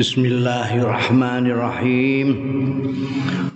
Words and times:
Bismillahirrahmanirrahim. 0.00 2.28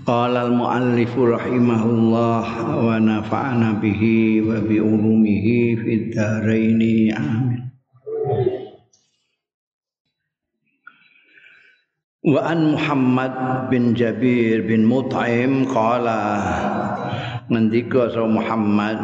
Qala 0.04 0.44
al-muallif 0.44 1.16
rahimahullah 1.16 2.44
wa 2.84 3.00
nafa'ana 3.00 3.80
bihi 3.80 4.44
wa 4.44 4.60
bi 4.60 4.76
ulumihi 4.76 5.72
fid 5.80 6.12
dharain. 6.12 7.16
Amin. 7.16 7.72
Wa 12.28 12.44
an 12.44 12.76
Muhammad 12.76 13.32
bin 13.72 13.96
Jabir 13.96 14.68
bin 14.68 14.84
Mut'im 14.84 15.64
qala 15.64 16.44
ngendika 17.48 18.12
Muhammad 18.28 19.00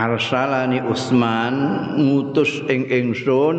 arsalani 0.00 0.80
Utsman 0.80 1.54
ngutus 2.00 2.64
ing 2.72 2.88
ingsun 2.88 3.56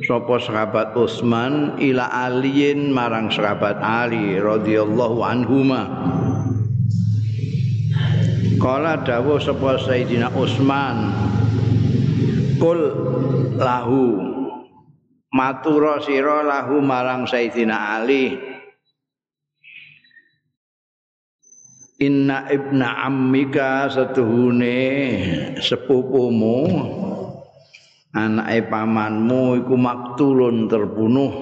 sapa 0.00 0.40
sahabat 0.40 0.96
Utsman 0.96 1.76
ila 1.76 2.08
aliin 2.08 2.88
marang 2.88 3.28
sahabat 3.28 3.76
Ali 3.84 4.40
radhiyallahu 4.40 5.20
anhuma? 5.20 5.82
Kala 8.56 9.04
dawuh 9.04 9.40
sapa 9.40 9.80
Sayyidina 9.80 10.32
Utsman 10.36 11.12
Kul 12.60 12.80
lahu 13.56 14.20
matura 15.32 16.00
sira 16.04 16.44
lahu 16.44 16.80
marang 16.84 17.24
Sayyidina 17.24 18.00
Ali 18.00 18.49
Inna 22.00 22.48
ibna 22.48 23.04
ammika 23.04 23.92
setuhune 23.92 24.76
sepupumu. 25.60 26.64
Anake 28.16 28.72
pamanmu 28.72 29.60
iku 29.60 29.76
maktulun 29.76 30.64
terbunuh. 30.64 31.32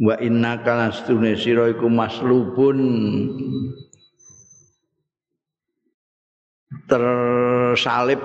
Wa 0.00 0.16
inna 0.24 0.64
kana 0.64 0.88
setune 0.88 1.36
sira 1.36 1.68
iku 1.68 1.84
maslubun. 1.84 2.80
Tersalib. 6.88 8.24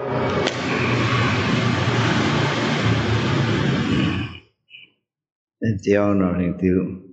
Jadi 5.62 5.92
ono 6.00 6.30
itu 6.40 7.11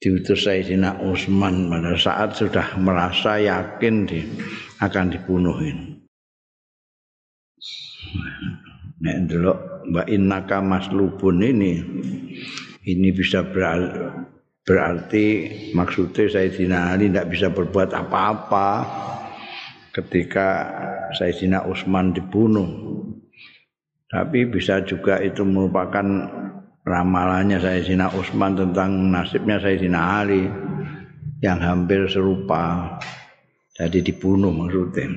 diutus 0.00 0.48
Sayyidina 0.48 0.96
Utsman 1.04 1.68
pada 1.68 1.92
saat 2.00 2.32
sudah 2.32 2.72
merasa 2.80 3.36
yakin 3.36 4.08
di, 4.08 4.24
akan 4.80 5.12
dibunuhin. 5.12 6.00
Nek 9.00 9.16
ndelok 9.28 9.58
Mbak 9.92 10.08
Innaka 10.08 10.58
Maslubun 10.64 11.44
ini 11.44 11.72
ini 12.88 13.08
bisa 13.12 13.44
berarti 14.64 15.26
maksudnya 15.76 16.32
Sayyidina 16.32 16.96
Ali 16.96 17.12
tidak 17.12 17.28
bisa 17.28 17.52
berbuat 17.52 17.92
apa-apa 17.92 18.68
ketika 19.92 20.48
Sayyidina 21.12 21.68
Utsman 21.68 22.16
dibunuh. 22.16 22.88
Tapi 24.10 24.42
bisa 24.48 24.82
juga 24.82 25.22
itu 25.22 25.46
merupakan 25.46 26.02
ramalannya 26.90 27.62
Sayyidina 27.62 28.10
Utsman 28.10 28.58
tentang 28.58 29.14
nasibnya 29.14 29.62
Sayyidina 29.62 30.00
Ali 30.26 30.50
yang 31.38 31.62
hampir 31.62 32.10
serupa. 32.10 32.98
Jadi 33.78 34.02
dibunuh 34.02 34.50
maksudnya. 34.50 35.08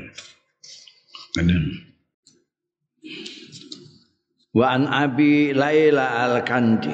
Wa 4.53 4.77
an 4.77 4.85
Abi 4.85 5.51
Laila 5.57 6.29
Al-Kandi 6.29 6.93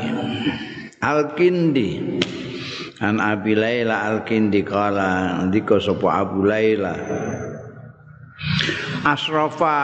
Al-Kindi. 1.04 1.90
An 3.04 3.20
Abi 3.20 3.54
Laila 3.54 4.08
Al-Kindi 4.08 4.64
kala 4.64 5.44
ndika 5.46 5.78
sapa 5.84 6.24
Abu 6.24 6.48
Laila. 6.48 6.96
Asrafa 9.04 9.78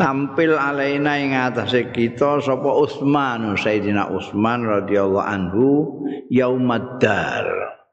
tampil 0.00 0.56
alaina 0.56 1.20
ing 1.20 1.36
atase 1.36 1.92
kita 1.92 2.40
sapa 2.40 2.72
Utsman 2.72 3.52
Sayyidina 3.52 4.08
Utsman 4.08 4.64
radhiyallahu 4.64 5.28
anhu 5.28 5.66
yaumaddar. 6.32 7.44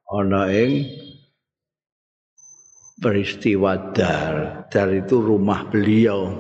Ana 0.08 0.48
ing 0.48 0.88
peristiwa 3.04 3.92
dar. 3.92 4.64
Dar 4.72 4.90
itu 4.96 5.20
rumah 5.20 5.68
beliau. 5.68 6.32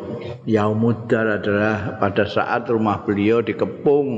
Yaumuddar 0.47 1.43
adalah 1.43 1.99
pada 1.99 2.23
saat 2.23 2.71
rumah 2.71 3.03
beliau 3.03 3.43
dikepung 3.43 4.09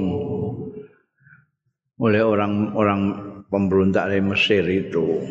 oleh 1.99 2.21
orang-orang 2.23 3.28
pemberontak 3.49 4.13
dari 4.13 4.21
Mesir 4.21 4.63
itu. 4.69 5.25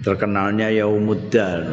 terkenalnya 0.00 0.72
Yaumuddin 0.72 1.68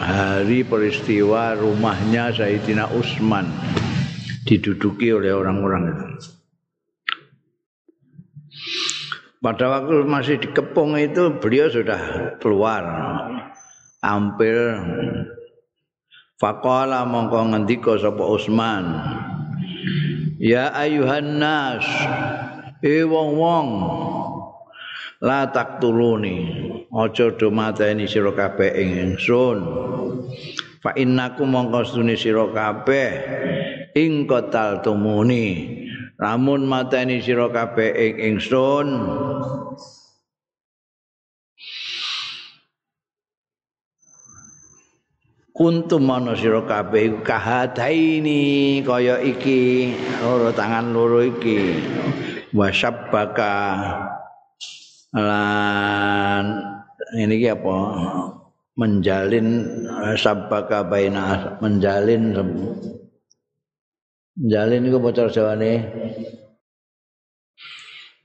hari 0.00 0.64
peristiwa 0.64 1.52
rumahnya 1.54 2.32
Sayyidina 2.32 2.88
Utsman 2.96 3.44
diduduki 4.48 5.12
oleh 5.12 5.32
orang-orang 5.36 5.92
itu. 5.92 6.06
Pada 9.44 9.68
waktu 9.68 10.08
masih 10.08 10.40
dikepung 10.40 10.96
itu 10.96 11.36
beliau 11.36 11.68
sudah 11.68 12.00
keluar. 12.40 12.82
Hampir 14.00 14.56
Faqala 16.36 17.08
mongko 17.08 17.52
ngendika 17.52 17.96
sapa 17.96 18.20
Utsman 18.20 18.84
Ya 20.36 20.68
ayuhan 20.76 21.40
nas 21.40 21.88
e 22.84 23.00
wong-wong 23.00 23.68
la 25.24 25.48
taktuluni 25.48 26.36
aja 26.92 27.32
do 27.32 27.48
mateni 27.48 28.04
sira 28.04 28.28
kabeh 28.36 28.76
ing 28.76 28.90
ingsun. 29.00 29.58
Fa 30.84 30.92
innakum 31.00 31.48
mongko 31.48 31.80
stune 31.88 32.12
sira 32.20 32.44
kabeh. 32.52 33.10
Ing 33.96 34.28
kotal 34.28 34.84
tumuni. 34.84 35.80
Lamun 36.20 36.68
mateni 36.68 37.24
sira 37.24 37.48
kabeh 37.48 37.90
ing 37.96 38.14
ingsun. 38.36 38.88
Kuntum 45.56 46.02
mana 46.04 46.36
sira 46.36 46.60
kabeh 46.68 47.24
kahadaini 47.24 48.84
kaya 48.84 49.24
iki. 49.24 49.96
Loro 50.20 50.52
tangan 50.52 50.92
loro 50.92 51.24
iki. 51.24 51.80
Wasabbaka 52.52 53.56
lan 55.14 56.44
ini 57.14 57.34
ki 57.38 57.48
apa? 57.54 57.76
Menjalin 58.74 59.46
sabaka 60.18 60.82
baina 60.82 61.54
menjalin 61.62 62.34
menjalin 64.34 64.82
itu 64.90 64.98
bocor 64.98 65.30
jawane. 65.30 65.86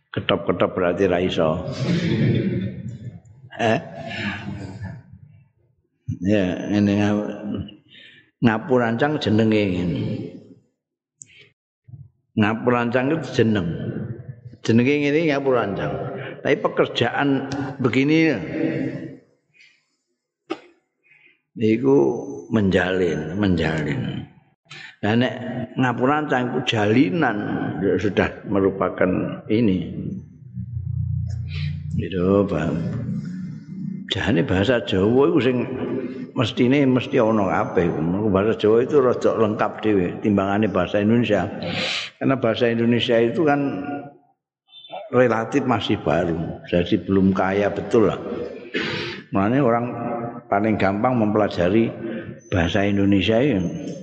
Ketop-ketop 0.09 0.73
berarti 0.73 1.05
ra 1.05 1.19
iso. 1.21 1.49
Eh? 3.59 3.75
Ya 6.23 6.71
ini 6.71 6.95
ngapurancang 8.39 9.19
jenenge 9.19 9.63
ngapurancang 12.39 13.19
itu 13.19 13.27
jeneng. 13.35 13.67
Jenenge 14.63 15.11
ini 15.11 15.27
ngapurancang 15.27 15.91
tapi 16.39 16.55
pekerjaan 16.59 17.47
begini 17.79 18.33
itu 21.59 21.95
menjalin, 22.47 23.35
menjalin. 23.35 24.23
Nah, 24.99 25.15
nek 25.15 25.33
ngapuran 25.79 26.27
itu 26.27 26.59
jalinan 26.75 27.37
sudah 27.99 28.43
merupakan 28.47 29.43
ini. 29.47 29.95
Itu 31.99 32.47
bang. 32.47 32.75
Jane 34.09 34.41
bahasa 34.41 34.81
Jawa 34.81 35.29
itu 35.29 35.39
sing 35.45 35.57
mestine 36.33 36.83
mesti 36.87 37.21
ana 37.21 37.45
kabeh. 37.47 37.91
Bahasa 38.31 38.57
Jawa 38.57 38.83
itu 38.83 38.99
rada 38.99 39.31
lengkap 39.35 39.71
dhewe 39.83 40.07
timbangane 40.23 40.67
bahasa 40.71 41.03
Indonesia. 41.03 41.47
Karena 42.17 42.35
bahasa 42.39 42.71
Indonesia 42.71 43.15
itu 43.19 43.45
kan 43.45 43.59
relatif 45.09 45.65
masih 45.65 45.97
baru, 46.01 46.61
jadi 46.69 46.95
belum 47.05 47.33
kaya 47.33 47.69
betul 47.73 48.09
lah. 48.09 48.19
Makanya 49.29 49.59
orang 49.61 49.85
paling 50.49 50.77
gampang 50.77 51.17
mempelajari 51.17 51.89
bahasa 52.49 52.85
Indonesia 52.85 53.37
ini. 53.37 53.93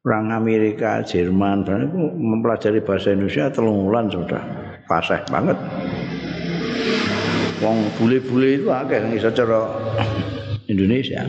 Orang 0.00 0.32
Amerika, 0.32 1.04
Jerman, 1.04 1.60
itu 1.68 2.00
mempelajari 2.16 2.80
bahasa 2.80 3.12
Indonesia 3.12 3.52
telung 3.52 3.84
bulan 3.84 4.08
sudah 4.08 4.40
fasih 4.88 5.20
banget. 5.28 5.60
Wong 7.60 7.84
bule-bule 8.00 8.64
itu 8.64 8.68
akeh 8.72 8.96
bisa 9.12 9.28
cara 9.28 9.68
Indonesia. 10.72 11.20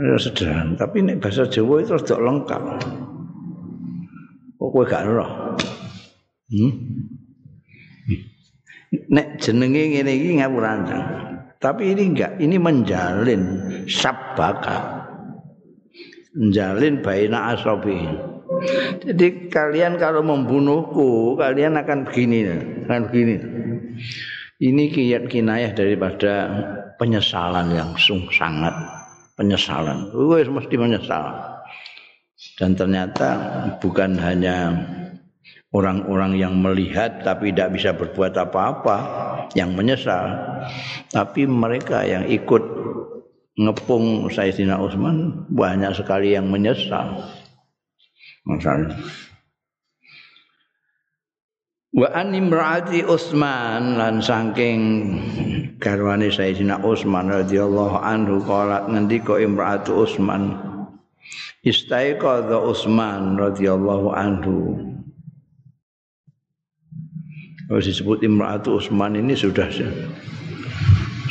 Nah, 0.00 0.16
sederhana, 0.20 0.76
tapi 0.76 1.00
ini 1.00 1.16
bahasa 1.16 1.48
Jawa 1.48 1.80
itu 1.80 1.96
sudah 1.96 2.20
lengkap. 2.20 2.62
Kowe 4.60 4.84
gak 4.84 5.08
roh. 5.08 5.56
Hmm? 6.52 6.72
Nek 8.90 9.40
jenenge 9.40 9.82
ngene 9.96 10.12
iki 10.12 10.30
ngapurancang. 10.42 11.04
Tapi 11.60 11.92
ini 11.92 12.12
enggak, 12.12 12.40
ini 12.40 12.56
menjalin 12.56 13.42
sabaka. 13.88 15.08
Menjalin 16.36 17.00
baina 17.04 17.56
asobi. 17.56 18.00
Jadi 19.04 19.48
kalian 19.48 19.96
kalau 19.96 20.20
membunuhku, 20.20 21.36
kalian 21.36 21.80
akan 21.80 22.08
begini, 22.08 22.48
akan 22.88 23.00
begini. 23.08 23.34
Ini 24.60 24.82
kiat 24.92 25.24
kinayah 25.32 25.72
daripada 25.72 26.32
penyesalan 27.00 27.72
yang 27.72 27.96
sung 27.96 28.28
sangat 28.28 28.72
penyesalan. 29.40 30.12
Wes 30.12 30.52
mesti 30.52 30.76
menyesal. 30.76 31.49
Dan 32.56 32.72
ternyata 32.72 33.28
bukan 33.80 34.16
hanya 34.16 34.72
orang-orang 35.70 36.34
yang 36.40 36.58
melihat 36.58 37.22
tapi 37.22 37.54
tidak 37.54 37.78
bisa 37.78 37.90
berbuat 37.94 38.34
apa-apa 38.34 38.96
yang 39.54 39.74
menyesal 39.74 40.34
tapi 41.14 41.46
mereka 41.46 42.02
yang 42.02 42.26
ikut 42.26 42.62
ngepung 43.58 44.30
Sayyidina 44.30 44.78
Utsman 44.82 45.46
banyak 45.50 45.94
sekali 45.94 46.34
yang 46.34 46.50
menyesal. 46.50 47.22
Masalah 48.46 48.96
Wa 51.90 52.06
an 52.14 52.30
imraati 52.32 53.02
Utsman 53.02 53.98
lan 53.98 54.22
saking 54.22 54.78
garwane 55.82 56.30
Sayyidina 56.30 56.78
Utsman 56.86 57.26
radhiyallahu 57.26 57.98
anhu 57.98 58.38
qalat 58.46 58.86
ngendika 58.86 59.42
imraatu 59.42 60.06
Utsman 60.06 60.69
istaiqadha 61.62 62.56
Utsman 62.58 63.36
radhiyallahu 63.36 64.08
anhu. 64.12 64.58
Kalau 67.70 67.78
disebut 67.78 68.26
Imratu 68.26 68.82
Utsman 68.82 69.14
ini 69.14 69.38
sudah 69.38 69.70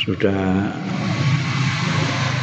sudah 0.00 0.40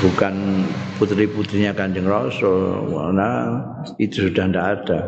bukan 0.06 0.62
putri-putrinya 1.02 1.74
Kanjeng 1.74 2.06
Rasul. 2.06 2.94
Karena 2.94 3.58
itu 3.98 4.30
sudah 4.30 4.46
tidak 4.46 4.66
ada. 4.78 5.00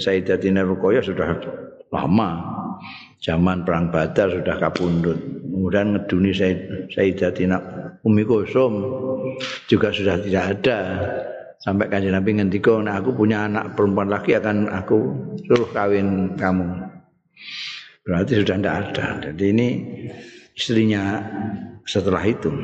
Sayyidatina 0.00 0.64
Ruqayyah 0.64 1.04
sudah 1.04 1.36
lama 1.92 2.55
zaman 3.20 3.64
perang 3.66 3.88
Badar 3.90 4.32
sudah 4.32 4.56
kabundut 4.60 5.18
kemudian 5.46 5.96
ngeduni 5.96 6.30
Sayyidatina 6.92 7.56
Umi 8.04 8.22
Kusum 8.22 8.72
juga 9.66 9.90
sudah 9.90 10.20
tidak 10.20 10.44
ada 10.58 10.78
sampai 11.58 11.88
kanjeng 11.88 12.14
Nabi 12.14 12.38
ngendika 12.38 12.78
nah 12.78 13.00
aku 13.00 13.16
punya 13.16 13.48
anak 13.48 13.74
perempuan 13.74 14.12
lagi 14.12 14.36
akan 14.36 14.68
aku 14.70 14.98
suruh 15.48 15.68
kawin 15.72 16.36
kamu 16.36 16.86
Berarti 18.06 18.38
sudah 18.38 18.54
tidak 18.54 18.76
ada. 18.86 19.06
Jadi 19.18 19.44
ini 19.50 19.68
istrinya 20.54 21.26
setelah 21.82 22.22
itu. 22.22 22.54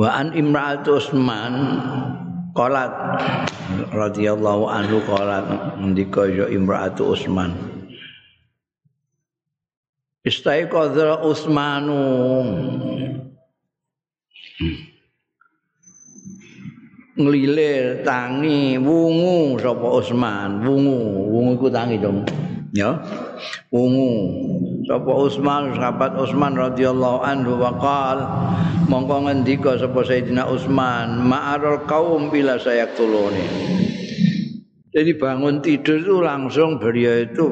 Wa 0.00 0.16
an 0.16 0.32
Imra'atu 0.32 0.96
Utsman 0.96 1.52
qalat 2.56 2.92
radhiyallahu 3.92 4.64
anhu 4.72 5.04
qalat 5.04 5.44
ndika 5.84 6.32
ya 6.32 6.48
Imra'atu 6.48 7.12
Utsman 7.12 7.52
Istaiqadha 10.22 11.26
Utsmanu 11.26 12.02
nglilir 17.18 18.06
tangi 18.06 18.78
wungu 18.78 19.58
sapa 19.58 19.88
Utsman 19.98 20.62
wungu 20.62 21.26
wungu 21.26 21.52
iku 21.58 21.68
tangi 21.74 21.98
dong 21.98 22.22
ya. 22.70 23.02
Ungu 23.74 24.10
sapa 24.86 25.10
Utsman 25.10 25.74
sahabat 25.74 26.14
Utsman 26.14 26.54
radhiyallahu 26.54 27.18
anhu 27.26 27.58
waqal 27.58 28.22
mongko 28.86 29.26
ngendika 29.26 29.74
sapa 29.74 30.06
Sayyidina 30.06 30.46
Utsman 30.46 31.18
ma'arul 31.18 31.82
kaum 31.90 32.30
bila 32.30 32.62
saya 32.62 32.86
tuluni 32.94 33.42
jadi 34.92 35.16
bangun 35.16 35.64
tidur 35.64 35.98
itu 35.98 36.16
langsung 36.22 36.78
beliau 36.78 37.26
itu 37.26 37.44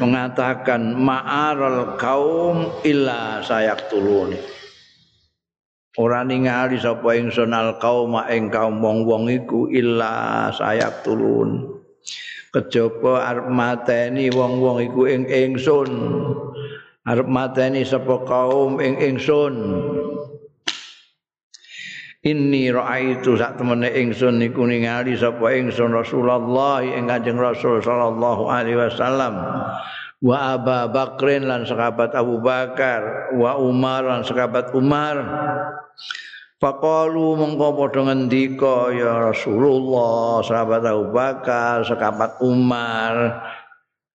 mengatakan 0.00 0.96
ma'arul 0.96 1.96
kaum 2.00 2.80
illa 2.84 3.40
saya 3.44 3.76
tuluni 3.88 4.56
Ora 5.96 6.20
ningali 6.28 6.76
sapa 6.76 7.16
ingsun 7.16 7.56
al 7.56 7.80
kaum 7.80 8.20
ing 8.28 8.52
kaum 8.52 8.84
wong-wong 8.84 9.32
iku 9.32 9.64
illa 9.72 10.52
sayak 10.52 11.00
tulun. 11.00 11.72
kejaba 12.52 13.24
arep 13.24 13.48
mateni 13.48 14.28
wong-wong 14.28 14.84
iku 14.84 15.08
ing 15.08 15.24
ingsun. 15.24 15.88
Arep 17.08 17.24
mateni 17.24 17.80
sapa 17.80 18.28
kaum 18.28 18.76
ing 18.76 19.00
ingsun 19.00 19.56
Inni 22.26 22.74
ra'aitu 22.74 23.38
sak 23.38 23.54
temene 23.54 23.86
ingsun 23.86 24.42
niku 24.42 24.66
ningali 24.66 25.14
sapa 25.14 25.46
ingsun 25.54 25.94
Rasulullah 25.94 26.82
ing 26.82 27.06
Kanjeng 27.06 27.38
Rasul 27.38 27.78
sallallahu 27.78 28.50
alaihi 28.50 28.82
wasallam. 28.82 29.38
Wa 30.18 30.58
Abu 30.58 30.90
Bakrin 30.90 31.46
lan 31.46 31.62
sahabat 31.62 32.18
Abu 32.18 32.42
Bakar 32.42 33.30
wa 33.38 33.54
Umar 33.62 34.10
lan 34.10 34.26
sahabat 34.26 34.74
Umar. 34.74 35.22
Faqalu 36.58 37.38
mengko 37.38 37.78
padha 37.78 38.10
ngendika 38.10 38.90
ya 38.90 39.30
Rasulullah 39.30 40.42
sahabat 40.42 40.82
Abu 40.82 41.14
Bakar 41.14 41.86
sahabat 41.86 42.42
Umar 42.42 43.14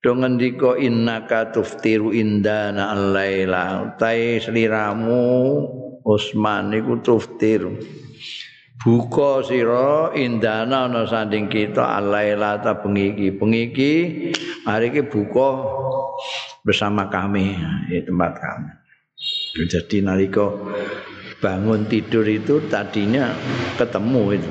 do 0.03 0.11
ngendika 0.19 0.75
innaka 0.75 1.53
tuftiru 1.53 2.11
indana 2.11 2.91
al-laila 2.91 3.95
tai 3.95 4.41
sliramu 4.41 5.23
Utsman 6.01 6.73
iku 6.73 6.97
tuftir. 7.01 7.65
Buka 8.81 9.45
sira 9.45 10.09
indana 10.17 10.89
ana 10.89 11.05
sanding 11.05 11.45
kita 11.45 11.85
al-laila 12.01 12.57
ta 12.57 12.81
bengi 12.81 13.13
iki 13.13 13.27
bengi 13.37 13.61
iki 13.69 13.93
hari 14.65 14.89
iki 14.89 15.05
buka 15.05 15.49
bersama 16.65 17.05
kami 17.05 17.61
di 17.85 18.01
tempat 18.01 18.41
kami. 18.41 18.71
Jadi 19.69 20.01
nalika 20.01 20.49
bangun 21.37 21.85
tidur 21.85 22.25
itu 22.25 22.57
tadinya 22.73 23.29
ketemu 23.77 24.41
itu. 24.41 24.49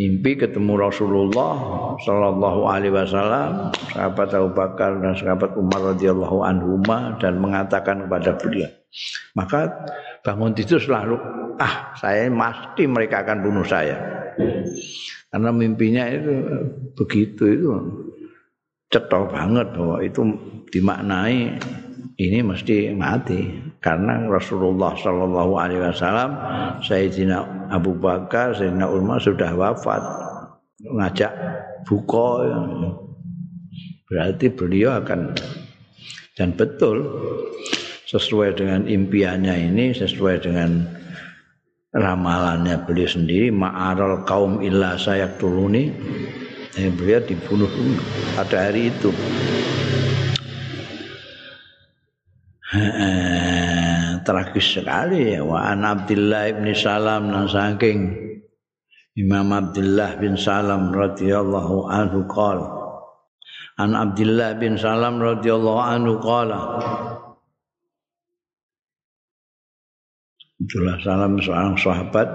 Mimpi 0.00 0.32
ketemu 0.40 0.80
Rasulullah 0.80 1.52
Shallallahu 2.00 2.72
Alaihi 2.72 2.96
Wasallam 2.96 3.68
sahabat 3.92 4.32
Abu 4.32 4.56
Bakar 4.56 4.96
dan 4.96 5.12
sahabat 5.12 5.52
Umar 5.60 5.92
radhiyallahu 5.92 6.40
anhu 6.40 6.80
dan 7.20 7.36
mengatakan 7.36 8.08
kepada 8.08 8.32
beliau 8.40 8.79
maka 9.38 9.86
bangun 10.26 10.52
tidur 10.52 10.82
selalu 10.82 11.16
ah 11.60 11.94
saya 11.94 12.26
pasti 12.32 12.84
mereka 12.88 13.22
akan 13.22 13.38
bunuh 13.44 13.66
saya. 13.66 13.96
Karena 15.30 15.50
mimpinya 15.54 16.10
itu 16.10 16.32
begitu 16.98 17.44
itu 17.46 17.68
cetok 18.90 19.30
banget 19.30 19.70
bahwa 19.76 20.02
itu 20.02 20.20
dimaknai 20.74 21.60
ini 22.18 22.38
mesti 22.42 22.90
mati. 22.92 23.70
Karena 23.80 24.28
Rasulullah 24.28 24.92
Shallallahu 24.92 25.52
Alaihi 25.56 25.80
Wasallam 25.80 26.30
Sayyidina 26.84 27.70
Abu 27.72 27.96
Bakar 27.96 28.52
Sayyidina 28.52 28.90
Umar 28.90 29.22
sudah 29.22 29.54
wafat 29.56 30.02
ngajak 30.80 31.32
buko 31.84 32.44
berarti 34.08 34.50
beliau 34.50 34.98
akan 35.00 35.32
dan 36.34 36.56
betul 36.56 37.04
sesuai 38.10 38.58
dengan 38.58 38.90
impiannya 38.90 39.70
ini 39.70 39.94
sesuai 39.94 40.42
dengan 40.42 40.82
ramalannya 41.94 42.82
beliau 42.82 43.06
sendiri 43.06 43.54
ma'aral 43.54 44.26
kaum 44.26 44.58
illa 44.66 44.98
sayak 44.98 45.38
turuni 45.38 45.94
eh, 46.74 46.90
beliau 46.90 47.22
dibunuh 47.22 47.70
pada 48.34 48.66
hari 48.66 48.90
itu. 48.90 49.14
Tragis 54.26 54.78
sekali. 54.78 55.34
Ya 55.34 55.42
wa 55.42 55.70
an 55.70 55.82
Abdullah 55.82 56.54
bin 56.54 56.70
Salam 56.74 57.30
nang 57.30 57.50
saking 57.50 58.14
Imam 59.18 59.50
Abdullah 59.50 60.18
bin 60.18 60.38
Salam 60.38 60.94
radhiyallahu 60.94 61.90
anhu 61.90 62.26
qala. 62.30 62.66
An 63.78 63.98
Abdullah 63.98 64.54
bin 64.54 64.78
Salam 64.78 65.18
radhiyallahu 65.18 65.82
anhu 65.82 66.22
qala 66.22 66.58
Abdullah 70.60 70.96
Salam 71.00 71.40
seorang 71.40 71.74
sahabat 71.80 72.28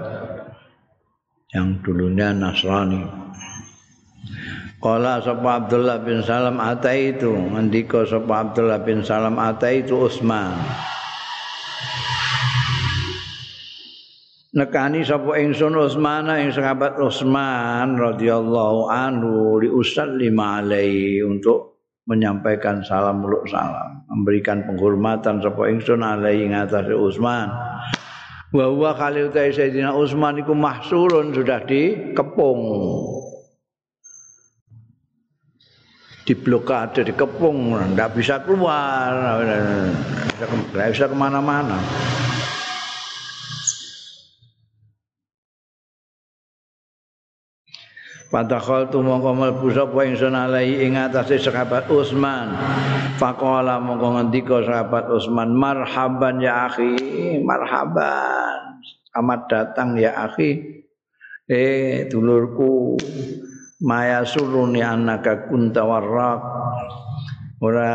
yang 1.54 1.78
dulunya 1.86 2.34
Nasrani. 2.34 3.06
Kala 4.82 5.22
sapa 5.22 5.62
Abdullah 5.62 6.02
bin 6.02 6.20
Salam 6.26 6.58
ata 6.58 6.90
itu 6.90 7.30
ngendika 7.30 8.02
sapa 8.02 8.50
Abdullah 8.50 8.82
bin 8.82 9.06
Salam 9.06 9.38
ata 9.38 9.70
itu 9.70 9.94
Utsman 9.94 10.58
nekani 14.56 15.04
sapa 15.04 15.36
ingsun 15.36 15.76
Utsman 15.76 16.32
ing 16.32 16.48
sahabat 16.48 16.96
Utsman 16.96 18.00
radhiyallahu 18.00 18.88
anhu 18.88 19.60
li 19.60 19.68
lima 20.16 20.64
alaihi 20.64 21.20
untuk 21.20 21.76
menyampaikan 22.08 22.80
salam 22.80 23.20
muluk 23.20 23.44
salam 23.52 24.00
memberikan 24.08 24.64
penghormatan 24.64 25.44
sapa 25.44 25.68
ingsun 25.68 26.00
alaihi 26.00 26.48
ngatas 26.48 26.88
Utsman 26.88 27.52
wa 28.56 28.66
huwa 28.72 28.90
kali 28.96 29.28
utai 29.28 29.52
Sayyidina 29.52 29.92
Utsman 29.92 30.40
iku 30.40 30.56
mahsurun 30.56 31.36
sudah 31.36 31.60
dikepung. 31.68 32.60
Diblokade 36.26 37.06
dikepung 37.06 37.76
ndak 37.94 38.16
bisa 38.16 38.40
keluar. 38.42 39.44
Ndak 40.72 40.88
bisa 40.90 41.06
kemana-mana 41.06 41.78
Padahal 48.26 48.90
tu 48.90 48.98
mongko 49.06 49.38
mlebu 49.38 49.70
sapa 49.70 50.02
ingsun 50.02 50.34
alai 50.34 50.82
ing 50.82 50.98
atase 50.98 51.38
sahabat 51.38 51.86
Utsman. 51.86 52.58
Faqala 53.22 53.78
mongko 53.78 54.18
ngendika 54.18 54.66
sahabat 54.66 55.06
Utsman, 55.06 55.54
"Marhaban 55.54 56.42
ya 56.42 56.66
akhi, 56.66 57.38
marhaban. 57.38 58.82
Selamat 58.82 59.40
datang 59.46 59.94
ya 59.94 60.26
akhi." 60.26 60.82
Eh, 61.46 62.10
dulurku, 62.10 62.98
maya 63.86 64.26
suruni 64.26 64.82
anaka 64.82 65.46
kunta 65.46 65.86
warraq. 65.86 66.42
Ora 67.62 67.94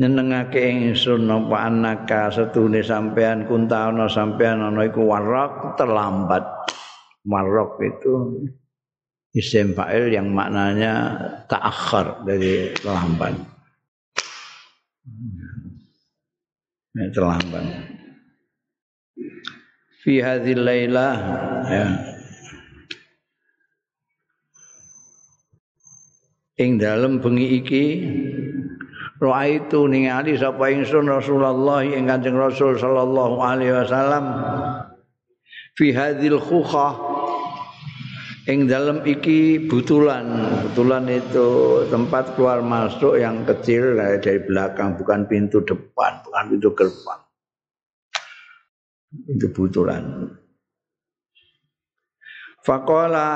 nyenengake 0.00 0.64
ingsun 0.64 1.28
apa 1.28 1.56
anaka 1.68 2.32
setune 2.32 2.80
sampean 2.80 3.44
kunta 3.44 3.92
ana 3.92 4.08
sampean 4.08 4.64
ana 4.64 4.88
iku 4.88 5.04
warraq 5.04 5.76
terlambat. 5.76 6.72
Marok 7.28 7.84
itu 7.84 8.40
isim 9.38 9.70
fa'il 9.78 10.10
yang 10.10 10.34
maknanya 10.34 11.14
ta'akhir 11.46 12.26
dari 12.26 12.74
terlambat. 12.74 13.34
Ya, 16.98 17.06
terlambat. 17.14 17.64
Fi 20.02 20.12
hadhil 20.18 20.62
lailah 20.66 21.14
ya. 21.70 21.86
Ing 26.58 26.82
dalem 26.82 27.22
bengi 27.22 27.62
iki 27.62 27.84
Ra'aitu 29.18 29.90
ningali 29.90 30.38
sapa 30.38 30.70
ingsun 30.70 31.10
Rasulullah 31.10 31.82
ing 31.82 32.06
Kanjeng 32.06 32.38
Rasul 32.38 32.78
sallallahu 32.78 33.42
alaihi 33.42 33.74
wasallam 33.74 34.24
fi 35.74 35.90
hadhil 35.90 36.38
khukhah 36.38 37.17
Ing 38.48 38.64
dalam 38.64 39.04
iki 39.04 39.68
butulan, 39.68 40.24
butulan 40.72 41.04
itu 41.12 41.84
tempat 41.92 42.32
keluar 42.32 42.64
masuk 42.64 43.20
yang 43.20 43.44
kecil 43.44 43.92
dari 43.92 44.40
belakang, 44.40 44.96
bukan 44.96 45.28
pintu 45.28 45.60
depan, 45.60 46.24
bukan 46.24 46.56
pintu 46.56 46.72
gerbang. 46.72 47.20
Itu 49.28 49.52
butulan. 49.52 50.32
Fakola 52.64 53.28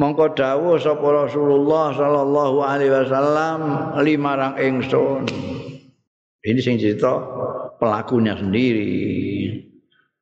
mongko 0.00 0.32
dawuh 0.32 0.80
sapa 0.80 1.28
Rasulullah 1.28 1.92
sallallahu 1.92 2.64
alaihi 2.64 2.88
wasallam 2.88 3.60
limarang 4.00 4.56
ingsun. 4.64 5.28
Ini 6.40 6.60
sing 6.64 6.80
cerita 6.80 7.20
pelakunya 7.76 8.32
sendiri. 8.32 9.43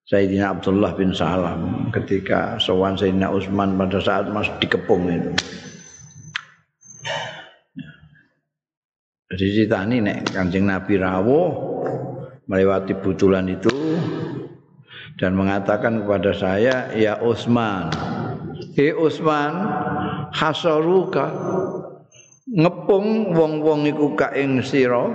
Sayyidina 0.03 0.59
Abdullah 0.59 0.99
bin 0.99 1.15
Salam 1.15 1.89
ketika 1.95 2.59
sowan 2.59 2.99
Sayyidina 2.99 3.31
Utsman 3.31 3.79
pada 3.79 4.03
saat 4.03 4.27
masih 4.35 4.51
dikepung 4.59 5.07
itu. 5.07 5.31
Jadi 9.33 9.47
ceritani 9.57 9.97
nek 10.05 10.19
Kanjeng 10.35 10.69
Nabi 10.69 11.01
rawuh 11.01 11.51
melewati 12.51 12.93
butulan 12.99 13.49
itu 13.49 13.73
dan 15.17 15.39
mengatakan 15.39 16.05
kepada 16.05 16.35
saya, 16.37 16.91
"Ya 16.93 17.17
Utsman, 17.23 17.89
he 18.75 18.93
Utsman, 18.93 19.55
hasaruka 20.35 21.33
ngepung 22.45 23.33
wong-wong 23.33 23.89
iku 23.89 24.13
ka 24.19 24.35
ing 24.37 24.61
sira." 24.61 25.09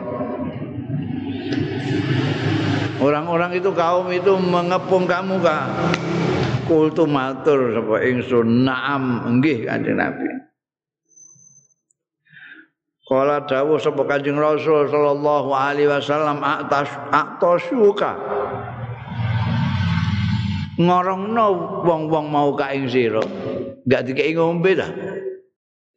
Orang-orang 2.98 3.54
itu 3.54 3.70
kaum 3.78 4.10
itu 4.10 4.34
mengepung 4.42 5.06
kamu 5.06 5.38
kak. 5.46 5.66
Kultu 6.66 7.06
matur 7.06 7.72
sapa 7.78 8.02
ingsun 8.04 8.66
naam 8.66 9.24
nggih 9.38 9.70
Kanjeng 9.70 10.02
Nabi. 10.02 10.28
Kala 13.08 13.46
dawuh 13.46 13.78
sapa 13.78 14.02
Kanjeng 14.04 14.36
Rasul 14.36 14.90
sallallahu 14.90 15.54
alaihi 15.54 15.88
wasallam 15.88 16.42
atas 16.42 16.90
atasuka. 17.14 18.18
Ngorongno 20.82 21.48
wong-wong 21.86 22.26
mau 22.34 22.52
ka 22.58 22.74
ing 22.74 22.90
sira. 22.90 23.22
Enggak 23.86 24.02
dikeki 24.10 24.34
ngombe 24.36 24.72
dah. 24.74 24.92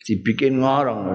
Dibikin 0.04 0.60
ngorong. 0.60 1.08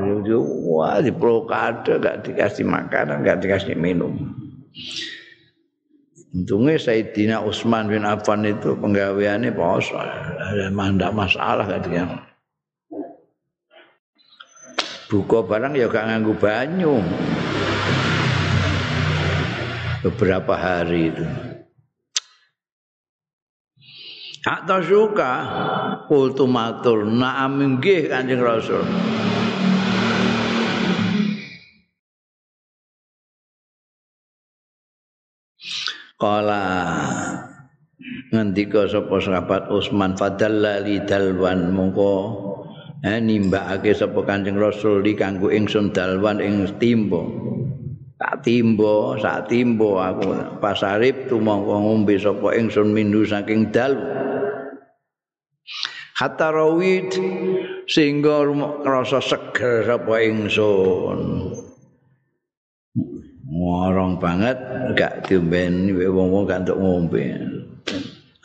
Wah, 0.65 0.97
diprokade 0.99 2.01
enggak 2.01 2.25
dikasih 2.25 2.65
makanan, 2.65 3.21
enggak 3.21 3.39
dikasih 3.39 3.77
minum. 3.77 4.13
Untungnya 6.35 6.75
Sayyidina 6.75 7.39
Utsman 7.47 7.87
bin 7.87 8.03
Affan 8.03 8.43
itu 8.43 8.75
penggaweannya 8.75 9.55
poso. 9.55 9.95
Ada 9.95 10.67
masalah 11.15 11.63
kan 11.63 11.79
dia. 11.87 12.03
Buka 15.07 15.47
barang 15.47 15.79
ya 15.79 15.87
gak 15.87 16.11
nganggu 16.11 16.35
banyu. 16.35 16.99
Beberapa 20.03 20.59
hari 20.59 21.15
itu. 21.15 21.23
Atau 24.43 24.83
suka 24.83 25.33
kultu 26.11 26.45
matur 26.51 27.07
na'am 27.07 27.79
nggih 27.79 28.11
Kanjeng 28.11 28.43
Rasul. 28.43 28.83
Kala 36.15 36.95
ngendika 38.31 38.87
sapa 38.87 39.19
sahabat 39.19 39.67
Utsman 39.67 40.15
fadallali 40.15 41.03
dalwan 41.03 41.75
mongko 41.75 42.15
eh 43.03 43.19
nimbakake 43.19 43.91
sapa 43.91 44.23
Kanjeng 44.23 44.55
Rasul 44.55 45.03
di 45.03 45.11
kanggo 45.11 45.51
ingsun 45.51 45.91
dalwan 45.91 46.39
ing 46.39 46.71
timbo. 46.79 47.27
Tak 48.15 48.47
timbo, 48.47 49.19
sak 49.19 49.51
timbo 49.51 49.99
aku 49.99 50.55
pasarip 50.63 51.27
tumangka 51.27 51.75
ngombe 51.83 52.15
sapa 52.15 52.55
ingsun 52.55 52.95
mindu 52.95 53.27
saking 53.27 53.75
dal. 53.75 53.99
Hatta 56.15 56.47
rawit 56.47 57.11
sehingga 57.91 58.47
rasa 58.87 59.19
seger 59.19 59.83
sapa 59.83 60.23
ingsun. 60.23 61.19
Ngorong 63.55 64.19
banget 64.19 64.59
gak 64.99 65.31
diomben 65.31 65.95
wong-wong 65.95 66.43
gak 66.43 66.67
untuk 66.67 66.79
ngombe. 66.83 67.23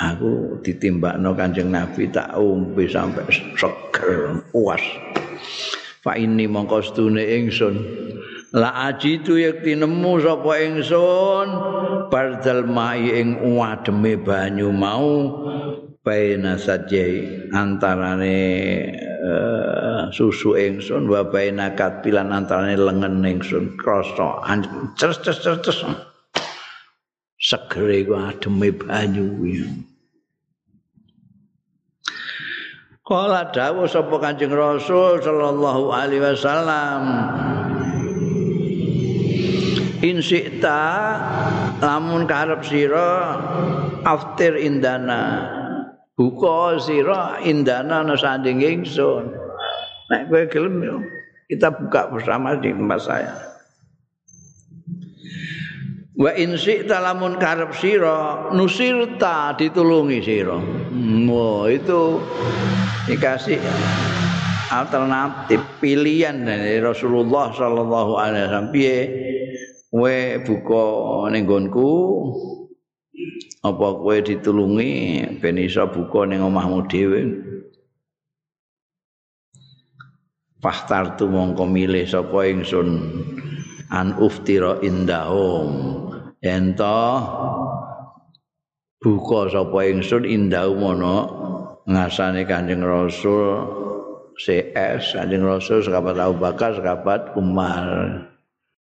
Aku 0.00 0.56
ditimbakno 0.64 1.36
Kanjeng 1.36 1.68
Nabi 1.68 2.08
tak 2.08 2.32
ombe 2.38 2.88
sampai 2.88 3.26
seger 3.28 4.40
puas. 4.48 4.80
Fa 6.00 6.16
ini 6.16 6.48
mongko 6.48 6.80
stune 6.80 7.20
ingsun. 7.20 7.76
La 8.56 8.88
aji 8.88 9.20
tu 9.20 9.36
yakti 9.36 9.76
nemu 9.76 10.24
sapa 10.24 10.56
ingsun? 10.56 11.48
Bardal 12.08 12.64
mai 12.64 13.12
ing 13.12 13.36
wademe 13.60 14.16
banyu 14.16 14.72
mau 14.72 15.28
baina 16.00 16.56
sajai 16.56 17.52
antarane 17.52 18.40
susu 20.10 20.56
ingsun 20.56 21.06
wa 21.06 21.24
baina 21.26 21.76
katilan 21.76 22.32
antarane 22.32 22.74
lengen 22.74 23.20
ingsun 23.24 23.76
krasa 23.76 24.40
terus 24.96 25.20
terus 25.20 25.38
terus 25.42 25.80
segere 27.40 28.04
ku 28.04 28.14
ademe 28.16 28.68
banyu. 28.72 29.28
Kala 33.10 33.50
dawuh 33.50 33.90
sapa 33.90 34.22
Kanjeng 34.22 34.54
Rasul 34.54 35.18
sallallahu 35.18 35.90
alaihi 35.90 36.22
wasallam 36.22 37.02
In 40.00 40.22
lamun 41.82 42.24
karep 42.24 42.64
sira 42.64 43.36
aftir 44.06 44.56
indana 44.56 45.59
buka 46.20 46.76
sira 46.76 47.40
indana 47.40 48.04
ana 48.04 48.12
sanding 48.12 48.60
ingsun 48.60 49.32
nek 50.12 50.28
kowe 50.28 50.44
gelem 50.52 50.76
yo 50.84 50.96
kita 51.48 51.72
buka 51.72 52.12
bersama 52.12 52.60
di 52.60 52.76
tempat 52.76 53.00
saya. 53.00 53.32
Wa 56.20 56.36
in 56.36 56.60
syi'ta 56.60 57.00
lamun 57.00 57.40
karep 57.40 57.72
sira 57.72 58.52
nusirta 58.52 59.56
ditulungi 59.56 60.20
sira. 60.20 60.60
Wah, 61.26 61.64
itu 61.72 62.20
dikasih 63.08 63.56
alternatif 64.68 65.64
pilihan 65.80 66.44
dari 66.44 66.84
Rasulullah 66.84 67.48
sallallahu 67.56 68.12
alaihi 68.20 68.44
wasallam. 68.44 68.68
Piye? 68.68 68.98
Kowe 69.88 70.18
buka 70.44 70.86
ning 71.32 71.48
nggonku 71.48 71.90
apa 73.60 73.86
kowe 73.92 74.16
ditulungi 74.24 75.20
ben 75.36 75.60
iso 75.60 75.84
buka 75.84 76.24
ning 76.24 76.40
omahmu 76.40 76.88
dhewe? 76.88 77.20
Fahtartu 80.60 81.28
mongko 81.28 81.64
milih 81.68 82.04
sapa 82.08 82.48
ingsun 82.48 82.88
an 83.92 84.16
uftira 84.16 84.80
indahum. 84.80 85.68
Ento 86.40 87.00
buka 89.00 89.52
sapa 89.52 89.78
ingsun 89.92 90.24
indahum 90.24 90.80
ana 90.96 91.16
ngasane 91.84 92.48
Kanjeng 92.48 92.80
Rasul 92.80 93.68
CS 94.40 95.20
Kanjeng 95.20 95.44
Rasul 95.44 95.84
sahabat 95.84 96.16
Abu 96.16 96.40
Bakar 96.40 96.80
sahabat 96.80 97.36
Umar. 97.36 97.84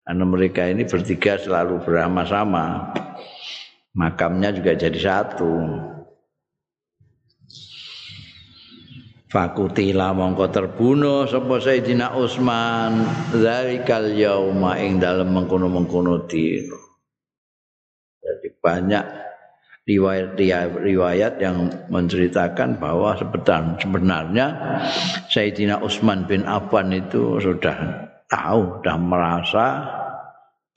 Karena 0.05 0.25
mereka 0.27 0.67
ini 0.67 0.85
bertiga 0.85 1.39
selalu 1.39 1.81
bersama-sama 1.81 2.93
makamnya 3.95 4.51
juga 4.51 4.75
jadi 4.75 4.99
satu 4.99 5.55
Fakutila 9.35 10.15
mongko 10.15 10.47
terbunuh 10.55 11.27
sapa 11.27 11.59
Sayyidina 11.59 12.15
Utsman 12.15 13.03
zalikal 13.35 14.15
yauma 14.15 14.79
ing 14.79 15.03
dalem 15.03 15.35
mengkono-mengkono 15.35 16.23
dina. 16.31 16.79
Jadi 18.23 18.49
banyak 18.63 19.05
riwayat-riwayat 19.91 21.43
yang 21.43 21.67
menceritakan 21.91 22.79
bahwa 22.79 23.19
sebenarnya 23.19 24.47
Sayyidina 25.27 25.83
Utsman 25.83 26.31
bin 26.31 26.47
Affan 26.47 26.95
itu 26.95 27.43
sudah 27.43 28.07
tahu, 28.31 28.87
sudah 28.87 28.97
merasa 29.03 29.67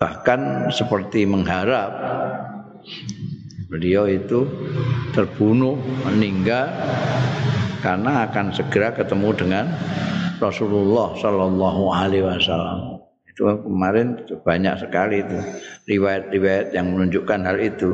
bahkan 0.02 0.74
seperti 0.74 1.30
mengharap 1.30 1.94
beliau 3.68 4.08
itu 4.08 4.48
terbunuh 5.12 5.76
meninggal 6.08 6.72
karena 7.84 8.26
akan 8.28 8.56
segera 8.56 8.96
ketemu 8.96 9.30
dengan 9.36 9.66
Rasulullah 10.40 11.14
Shallallahu 11.20 11.84
Alaihi 11.92 12.26
Wasallam. 12.26 13.04
Itu 13.30 13.46
kemarin 13.62 14.18
banyak 14.42 14.76
sekali 14.82 15.22
itu 15.22 15.38
riwayat-riwayat 15.86 16.74
yang 16.74 16.90
menunjukkan 16.96 17.40
hal 17.46 17.58
itu, 17.62 17.94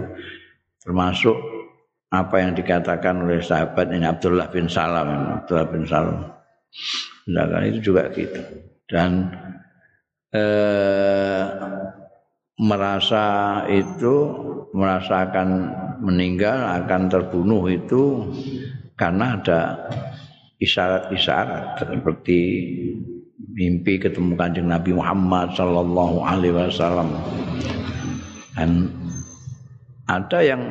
termasuk 0.79 1.35
apa 2.13 2.35
yang 2.39 2.53
dikatakan 2.53 3.25
oleh 3.25 3.41
sahabat 3.41 3.89
ini 3.91 4.05
Abdullah 4.05 4.47
bin 4.53 4.69
Salam, 4.69 5.41
Abdullah 5.43 5.67
bin 5.67 5.83
Salam. 5.83 6.31
Sedangkan 7.25 7.63
itu 7.67 7.79
juga 7.91 8.07
gitu. 8.13 8.39
Dan 8.87 9.33
eh, 10.31 11.43
merasa 12.61 13.25
itu 13.69 14.15
merasakan 14.73 15.73
meninggal 16.01 16.83
akan 16.83 17.09
terbunuh 17.09 17.65
itu 17.69 18.29
karena 18.97 19.37
ada 19.41 19.59
isyarat-isyarat 20.61 21.81
seperti 21.81 22.39
mimpi 23.53 24.01
ketemu 24.01 24.33
kanjeng 24.37 24.69
Nabi 24.69 24.91
Muhammad 24.95 25.53
Sallallahu 25.53 26.25
Alaihi 26.25 26.55
Wasallam. 26.55 27.09
Dan 28.53 28.89
ada 30.09 30.39
yang 30.41 30.61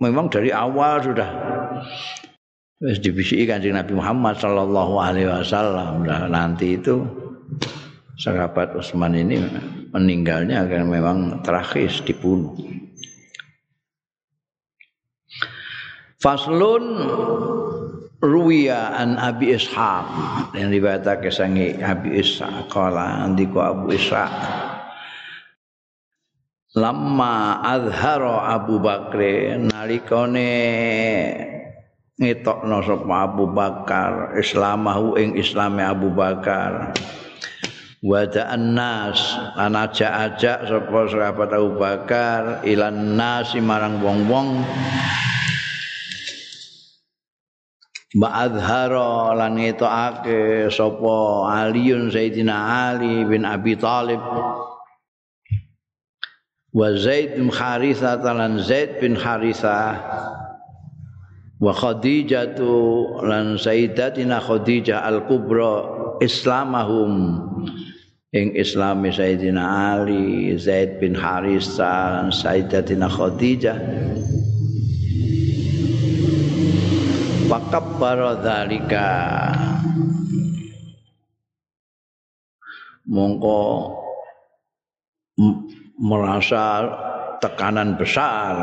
memang 0.00 0.28
dari 0.28 0.52
awal 0.52 1.00
sudah 1.00 1.28
dibisiki 2.78 3.44
kanjeng 3.48 3.74
Nabi 3.74 3.96
Muhammad 3.96 4.38
Sallallahu 4.38 4.94
Alaihi 5.00 5.28
Wasallam. 5.28 6.04
Nah, 6.06 6.30
nanti 6.30 6.78
itu 6.78 7.02
sahabat 8.18 8.74
Utsman 8.74 9.14
ini 9.14 9.38
meninggalnya 9.94 10.66
akan 10.66 10.82
memang 10.90 11.18
terakhir 11.46 11.88
dibunuh. 12.02 12.58
Faslun 16.18 16.84
ruwiya 18.18 18.98
an 18.98 19.14
Abi 19.22 19.54
Ishaq. 19.54 20.06
Yang 20.58 20.68
riwayatake 20.82 21.30
sangi 21.30 21.78
Abi 21.78 22.18
Ishaq. 22.18 22.66
Kala 22.66 23.22
andiko 23.22 23.62
Abu 23.62 23.94
Ishaq 23.94 24.34
Lama 26.76 27.64
azhara 27.64 28.54
Abu 28.54 28.76
Bakr 28.76 29.18
nalikane 29.56 30.52
ngetokno 32.20 32.84
sapa 32.84 33.14
Abu 33.24 33.48
Bakar 33.50 34.36
islamahu 34.36 35.16
ing 35.16 35.34
islame 35.40 35.80
Abu 35.80 36.12
Bakar 36.12 36.92
wada'an 38.02 38.78
nas 38.78 39.18
lan 39.58 39.74
ajak-ajak 39.74 40.70
sapa 40.70 40.98
sahabat 41.10 41.50
Abu 41.50 41.70
Bakar 41.74 42.62
ilan 42.62 43.18
nasi 43.18 43.58
marang 43.58 43.98
wong-wong. 43.98 44.62
Ba'adhara 48.08 49.36
lan 49.36 49.60
ngetokake 49.60 50.72
sapa 50.72 51.16
Aliun 51.68 52.08
Sayyidina 52.08 52.56
Ali 52.88 53.20
bin 53.28 53.44
Abi 53.44 53.76
Thalib 53.76 54.22
wa 56.72 56.88
Zaid 56.96 57.36
bin 57.36 57.52
Harithah 57.52 58.16
lan 58.24 58.56
Zaid 58.64 58.96
bin 59.04 59.12
Harithah 59.12 60.00
wa 61.58 61.72
Khadijah 61.74 62.56
lan 63.26 63.58
Sayyidatina 63.60 64.40
Khadijah 64.40 65.04
al-Kubra 65.04 65.72
islamahum 66.24 67.44
ing 68.28 68.52
islami 68.52 69.08
Sayyidina 69.08 69.62
Ali 69.96 70.52
Zaid 70.60 71.00
bin 71.00 71.16
Harithah 71.16 72.20
lan 72.20 72.28
Sayyidatina 72.28 73.08
Khadijah. 73.08 73.78
Wakabbara 77.48 78.44
dzalika 78.44 79.08
mongko 83.08 83.60
merasa 85.96 86.84
tekanan 87.40 87.96
besar. 87.96 88.56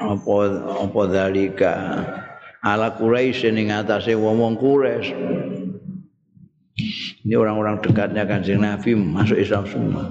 Apa 0.00 0.36
apa 0.84 1.00
dzalika 1.08 1.72
ala 2.60 2.92
Quraisy 2.92 3.48
ning 3.56 3.72
atase 3.72 4.12
wong-wong 4.12 4.60
Quraisy 4.60 5.12
ini 7.24 7.34
orang-orang 7.36 7.78
dekatnya 7.84 8.24
kanjeng 8.24 8.64
Nabi 8.64 8.96
masuk 8.96 9.36
Islam 9.36 9.64
semua. 9.68 10.04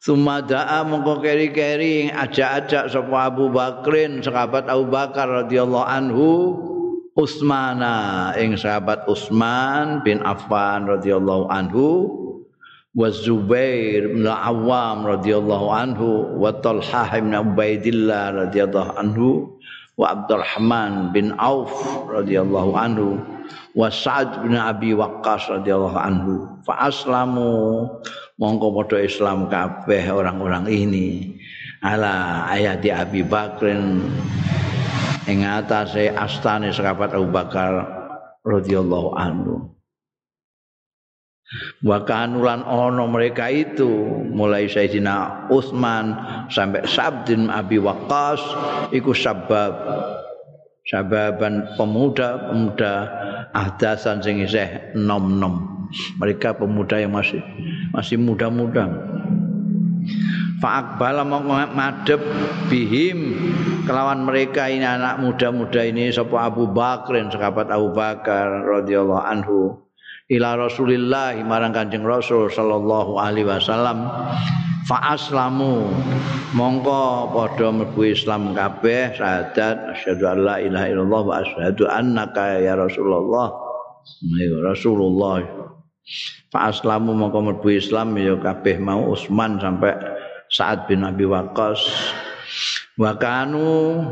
Sumada'a 0.00 0.80
mongko 0.88 1.20
keri-keri 1.20 2.08
ajak-ajak 2.08 2.88
sapa 2.88 3.28
Abu 3.28 3.52
Bakrin 3.52 4.24
sahabat 4.24 4.64
Abu 4.64 4.88
Bakar 4.88 5.28
radhiyallahu 5.44 5.84
anhu 5.84 6.28
Utsmana 7.20 8.32
ing 8.40 8.56
sahabat 8.56 9.04
Utsman 9.04 10.00
bin 10.00 10.24
Affan 10.24 10.88
radhiyallahu 10.88 11.52
anhu 11.52 11.86
wa 12.96 13.12
Zubair 13.12 14.08
bin 14.08 14.24
Awam 14.24 15.04
radhiyallahu 15.04 15.66
anhu 15.68 16.38
wa 16.40 16.48
Talhah 16.48 17.20
bin 17.20 17.36
Ubaidillah 17.36 18.48
radhiyallahu 18.48 18.96
anhu 18.96 19.58
wa 20.00 20.16
Abdurrahman 20.16 21.12
bin 21.12 21.36
Auf 21.36 21.76
radhiyallahu 22.08 22.72
anhu 22.72 23.20
wa 23.74 23.88
Sa'ad 23.88 24.44
bin 24.46 24.58
Abi 24.58 24.96
Waqqas 24.96 25.50
radhiyallahu 25.50 25.98
anhu. 25.98 26.34
Fa 26.66 26.90
aslamu 26.90 27.86
mongko 28.40 28.66
padha 28.74 28.98
Islam 29.02 29.46
kabeh 29.46 30.10
orang-orang 30.10 30.66
ini. 30.70 31.38
Ala 31.80 32.44
ayat 32.52 32.84
di 32.84 32.92
Abi 32.92 33.24
Bakrin 33.24 34.04
ing 35.24 35.38
atase 35.46 36.12
astane 36.12 36.74
sahabat 36.74 37.16
Abu 37.16 37.32
Bakar 37.32 37.88
radhiyallahu 38.44 39.16
anhu. 39.16 39.70
Wa 41.82 42.06
kanulan 42.06 42.62
ono 42.62 43.10
mereka 43.10 43.50
itu 43.50 43.90
mulai 44.30 44.70
Sayyidina 44.70 45.50
Utsman 45.50 46.14
sampai 46.46 46.86
Sabdin 46.86 47.50
Abi 47.50 47.82
Waqqas 47.82 48.38
iku 48.94 49.10
sabab 49.10 49.74
sababan 50.90 51.78
pemuda-pemuda 51.78 52.94
ahdasan 53.54 54.18
sing 54.20 54.42
isih 54.42 54.90
nom-nom. 54.98 55.86
Mereka 56.18 56.58
pemuda 56.58 56.98
yang 56.98 57.14
masih 57.14 57.38
masih 57.94 58.18
muda-muda. 58.18 58.90
Fa'akbala 60.60 61.24
madhep 61.72 62.20
bihim 62.68 63.32
kelawan 63.88 64.28
mereka 64.28 64.68
ini 64.68 64.84
anak 64.84 65.22
muda-muda 65.24 65.80
ini 65.80 66.12
sapa 66.12 66.52
Abu 66.52 66.68
Bakrin 66.68 67.32
sahabat 67.32 67.72
Abu 67.72 67.96
Bakar 67.96 68.68
radhiyallahu 68.68 69.24
anhu 69.24 69.58
ila 70.30 70.54
Rasulillah 70.54 71.34
marang 71.42 71.74
Kanjeng 71.74 72.06
Rasul 72.06 72.46
sallallahu 72.54 73.18
alaihi 73.18 73.50
wasallam 73.50 74.06
fa 74.86 75.18
aslamu 75.18 75.90
mongko 76.54 77.34
padha 77.34 77.74
mlebu 77.74 78.14
Islam 78.14 78.54
kabeh 78.54 79.18
syahadat 79.18 79.98
asyhadu 79.98 80.24
an 80.30 80.38
la 80.46 80.56
ilaha 80.62 80.86
illallah 80.86 81.22
wa 81.26 81.34
asyhadu 81.42 81.82
annaka 81.90 82.62
ya 82.62 82.78
Rasulullah. 82.78 83.50
Ya 84.38 84.58
Rasulullah. 84.62 85.42
Fa 86.54 86.70
aslamu 86.70 87.10
mongko 87.14 87.50
mlebu 87.50 87.68
Islam 87.74 88.14
ya 88.14 88.38
kabeh 88.38 88.78
mau 88.78 89.10
Utsman 89.10 89.58
sampai 89.58 89.98
Sa'ad 90.50 90.86
bin 90.86 91.02
Abi 91.06 91.26
Waqqas. 91.26 91.78
Wa 92.98 93.14
kanu 93.18 94.02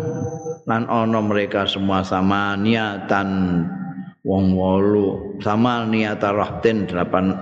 lan 0.67 0.87
ana 0.87 1.19
mereka 1.19 1.67
semua 1.67 2.07
sama 2.07 2.55
niatan 2.55 3.67
wong 4.27 4.55
wolu. 4.55 5.39
Sama 5.43 5.87
niat 5.87 6.23
rahten 6.23 6.87
delapan 6.87 7.35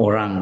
orang 0.00 0.32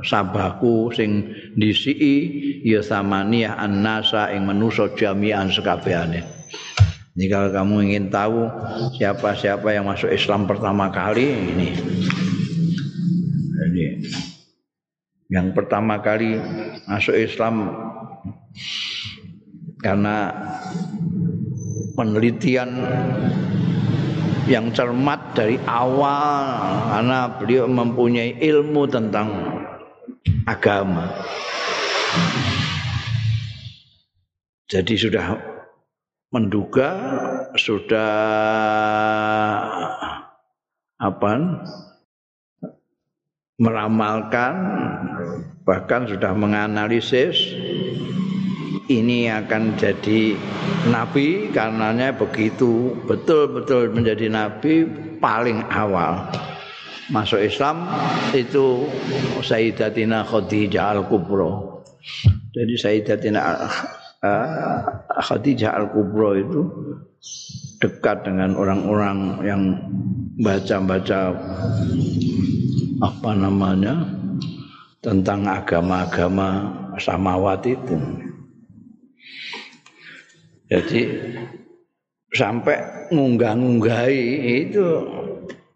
sabaku 0.00 0.88
sing 0.96 1.28
disiki 1.54 2.32
ya 2.64 2.80
sama 2.80 3.20
niat 3.20 3.60
annasa 3.60 4.32
ing 4.32 4.48
manusa 4.48 4.88
jami'an 4.96 5.52
sekabehane. 5.52 6.24
Kalau 7.12 7.52
kamu 7.52 7.92
ingin 7.92 8.06
tahu 8.08 8.48
siapa-siapa 8.96 9.68
yang 9.76 9.84
masuk 9.84 10.08
Islam 10.08 10.48
pertama 10.48 10.88
kali 10.88 11.28
ini. 11.28 11.68
Jadi 13.52 13.84
yang 15.28 15.52
pertama 15.52 16.00
kali 16.00 16.40
masuk 16.88 17.12
Islam 17.12 17.68
karena 19.84 20.32
penelitian 21.92 22.70
yang 24.50 24.74
cermat 24.74 25.38
dari 25.38 25.54
awal 25.66 26.46
karena 26.90 27.20
beliau 27.38 27.64
mempunyai 27.70 28.38
ilmu 28.42 28.90
tentang 28.90 29.28
agama. 30.46 31.10
Jadi 34.66 34.94
sudah 34.96 35.36
menduga, 36.32 36.90
sudah 37.54 38.14
apa? 40.96 41.32
meramalkan 43.62 44.54
bahkan 45.62 46.10
sudah 46.10 46.34
menganalisis 46.34 47.54
ini 48.90 49.30
akan 49.30 49.78
jadi 49.78 50.34
nabi 50.90 51.50
karenanya 51.54 52.14
begitu 52.16 52.98
betul-betul 53.06 53.94
menjadi 53.94 54.26
nabi 54.26 54.86
paling 55.22 55.62
awal 55.70 56.26
masuk 57.12 57.44
Islam 57.44 57.84
itu 58.32 58.88
Sayyidatina 59.44 60.24
Khadijah 60.24 60.96
Al-Kubra. 60.96 61.82
Jadi 62.56 62.74
Sayyidatina 62.80 63.40
uh, 64.24 64.78
Khadijah 65.20 65.76
Al-Kubra 65.76 66.40
itu 66.40 66.60
dekat 67.84 68.24
dengan 68.24 68.56
orang-orang 68.56 69.18
yang 69.44 69.62
baca-baca 70.40 71.36
apa 73.02 73.30
namanya 73.34 74.06
tentang 75.04 75.44
agama-agama 75.44 76.70
samawat 76.96 77.66
itu. 77.66 77.98
Jadi 80.72 81.00
sampai 82.32 82.80
ngunggah-ngunggahi 83.12 84.24
itu 84.64 85.04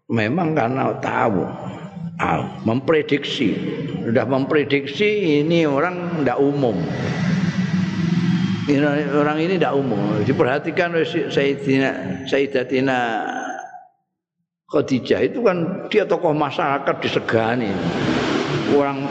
memang 0.09 0.57
karena 0.57 0.89
tahu, 0.97 1.45
tahu 2.17 2.41
memprediksi, 2.65 3.53
sudah 4.01 4.25
memprediksi 4.25 5.45
ini 5.45 5.69
orang 5.69 6.25
tidak 6.25 6.41
umum. 6.41 6.81
Ini 8.67 8.83
orang 9.13 9.37
ini 9.37 9.61
tidak 9.61 9.77
umum. 9.77 10.01
Diperhatikan 10.25 10.97
oleh 10.97 11.05
Sayyidina 11.05 12.25
Sayyidatina 12.25 12.99
Khadijah 14.67 15.23
itu 15.23 15.39
kan 15.45 15.87
dia 15.87 16.03
tokoh 16.03 16.33
masyarakat 16.35 16.95
disegani. 16.99 17.71
Orang 18.75 19.07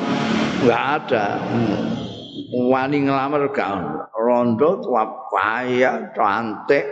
nggak 0.66 0.83
ada 1.01 1.40
wani 2.53 3.09
ngelamar 3.09 3.49
gak 3.55 3.70
rondo 4.27 4.83
tua 4.83 5.31
paya 5.31 6.11
cantik 6.11 6.83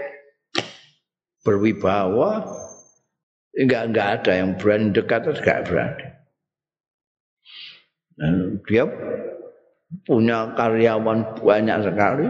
berwibawa. 1.43 2.47
Enggak 3.55 3.83
enggak 3.91 4.09
ada 4.23 4.33
yang 4.35 4.51
berani 4.59 4.95
dekat 4.95 5.27
atau 5.27 5.35
enggak 5.35 5.63
berani. 5.67 6.07
Dan 8.15 8.35
dia 8.67 8.85
punya 10.07 10.55
karyawan 10.55 11.39
banyak 11.43 11.79
sekali. 11.83 12.27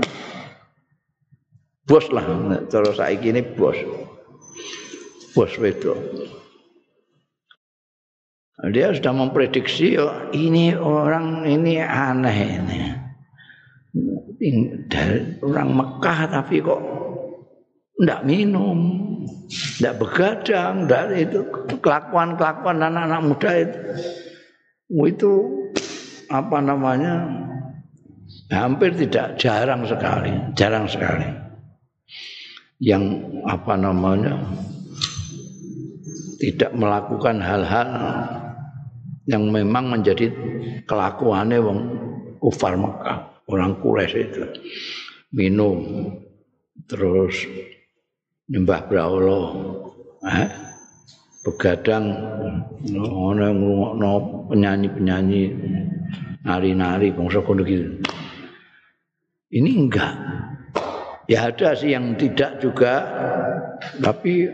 Bos 1.85 2.09
lah 2.09 2.25
terus 2.73 2.97
saya 2.97 3.12
ini 3.12 3.45
bos. 3.45 3.77
Bos 5.37 5.53
itu 5.61 5.93
dia 8.73 8.95
sudah 8.95 9.12
memprediksi 9.12 9.99
oh, 9.99 10.31
ini 10.33 10.73
orang 10.73 11.45
ini 11.45 11.83
aneh 11.83 12.38
ini 12.62 13.04
dari 14.91 15.39
orang 15.39 15.71
Mekah 15.71 16.19
tapi 16.27 16.59
kok 16.59 16.83
tidak 17.95 18.21
minum, 18.27 18.79
tidak 19.79 20.03
begadang, 20.03 20.91
dari 20.91 21.31
itu 21.31 21.47
kelakuan-kelakuan 21.79 22.83
anak-anak 22.83 23.21
muda 23.23 23.51
itu, 23.55 23.79
itu 25.07 25.33
apa 26.27 26.59
namanya? 26.59 27.15
Hampir 28.51 28.99
tidak 28.99 29.39
jarang 29.39 29.87
sekali, 29.87 30.35
jarang 30.59 30.91
sekali. 30.91 31.29
Yang 32.83 33.31
apa 33.47 33.75
namanya? 33.79 34.43
Tidak 36.43 36.75
melakukan 36.75 37.39
hal-hal 37.41 37.89
yang 39.31 39.49
memang 39.49 39.87
menjadi 39.87 40.35
kelakuannya 40.85 41.59
wong 41.63 41.79
kufar 42.43 42.77
Mekah 42.77 43.34
orang 43.49 43.81
Quraisy 43.81 44.19
itu. 44.31 44.45
Minum 45.35 45.79
terus 46.87 47.49
nyembah 48.47 48.87
brahala 48.87 49.41
eh? 50.29 50.49
begadang 51.45 52.05
ono 53.05 53.45
ngrungokno 53.53 54.13
penyanyi-penyanyi 54.49 55.43
nari-nari 56.45 57.13
bangsa 57.13 57.45
kono 57.45 57.65
gitu. 57.65 58.01
Ini 59.53 59.71
enggak. 59.77 60.15
Ya 61.29 61.49
ada 61.49 61.73
sih 61.77 61.93
yang 61.93 62.17
tidak 62.17 62.61
juga 62.61 62.93
tapi 64.01 64.49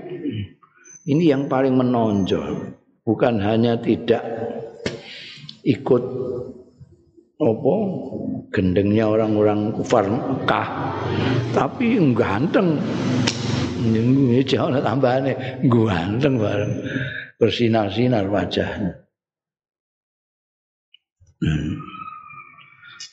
ini 1.07 1.25
yang 1.31 1.47
paling 1.47 1.79
menonjol. 1.79 2.79
Bukan 3.07 3.43
hanya 3.43 3.79
tidak 3.79 4.23
ikut 5.67 6.03
apa? 7.41 7.75
Gendengnya 8.53 9.09
orang-orang 9.09 9.73
kufar 9.73 10.05
Mekah. 10.07 10.69
Tapi 11.57 11.97
ganteng. 12.13 12.77
Ini 13.81 14.45
jauh 14.45 14.69
tambahannya. 14.69 15.65
Ganteng 15.65 16.37
bareng. 16.37 16.73
Bersinar-sinar 17.41 18.29
wajahnya. 18.29 19.09
Hmm. 21.41 21.81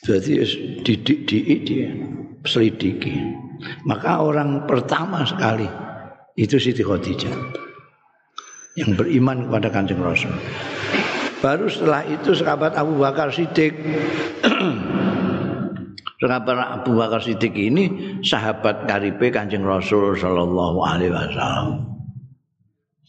jadi 0.04 0.44
didik 0.84 1.24
didik 1.24 1.60
dia 1.64 1.88
selidiki. 2.44 3.16
Maka 3.88 4.20
orang 4.20 4.68
pertama 4.68 5.24
sekali 5.24 5.64
itu 6.36 6.60
Siti 6.60 6.84
Khadijah 6.84 7.32
yang 8.76 8.94
beriman 8.94 9.48
kepada 9.48 9.68
kanjeng 9.72 9.98
Rasul 9.98 10.30
Baru 11.38 11.70
setelah 11.70 12.02
itu 12.02 12.34
sahabat 12.34 12.74
Abu 12.74 12.98
Bakar 12.98 13.30
Siddiq 13.30 13.70
sahabat 16.22 16.82
Abu 16.82 16.98
Bakar 16.98 17.22
Siddiq 17.22 17.54
ini 17.54 17.84
sahabat 18.26 18.90
karibe 18.90 19.30
Kanjeng 19.30 19.62
Rasul 19.62 20.18
sallallahu 20.18 20.82
alaihi 20.82 21.14
wasallam. 21.14 21.86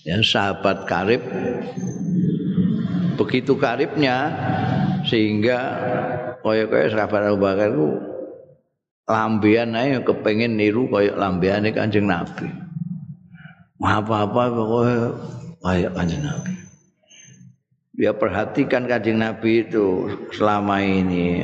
Ya, 0.06 0.22
sahabat 0.22 0.86
karib 0.86 1.26
begitu 3.18 3.58
karibnya 3.58 4.32
sehingga 5.10 5.58
kaya-kaya 6.46 6.88
sahabat 6.94 7.34
Abu 7.34 7.40
Bakar 7.42 7.74
itu 7.74 7.88
lambian 9.10 9.74
aja 9.74 10.06
kepengen 10.06 10.54
niru 10.54 10.86
kaya 10.86 11.18
lambiannya 11.18 11.74
Kanjeng 11.74 12.06
Nabi. 12.06 12.46
Apa-apa 13.82 14.54
pokoknya 14.54 14.98
kayak 15.66 15.92
Kanjeng 15.98 16.22
Nabi. 16.22 16.69
Dia 18.00 18.16
perhatikan 18.16 18.88
kanjeng 18.88 19.20
Nabi 19.20 19.68
itu 19.68 20.08
selama 20.32 20.80
ini 20.80 21.44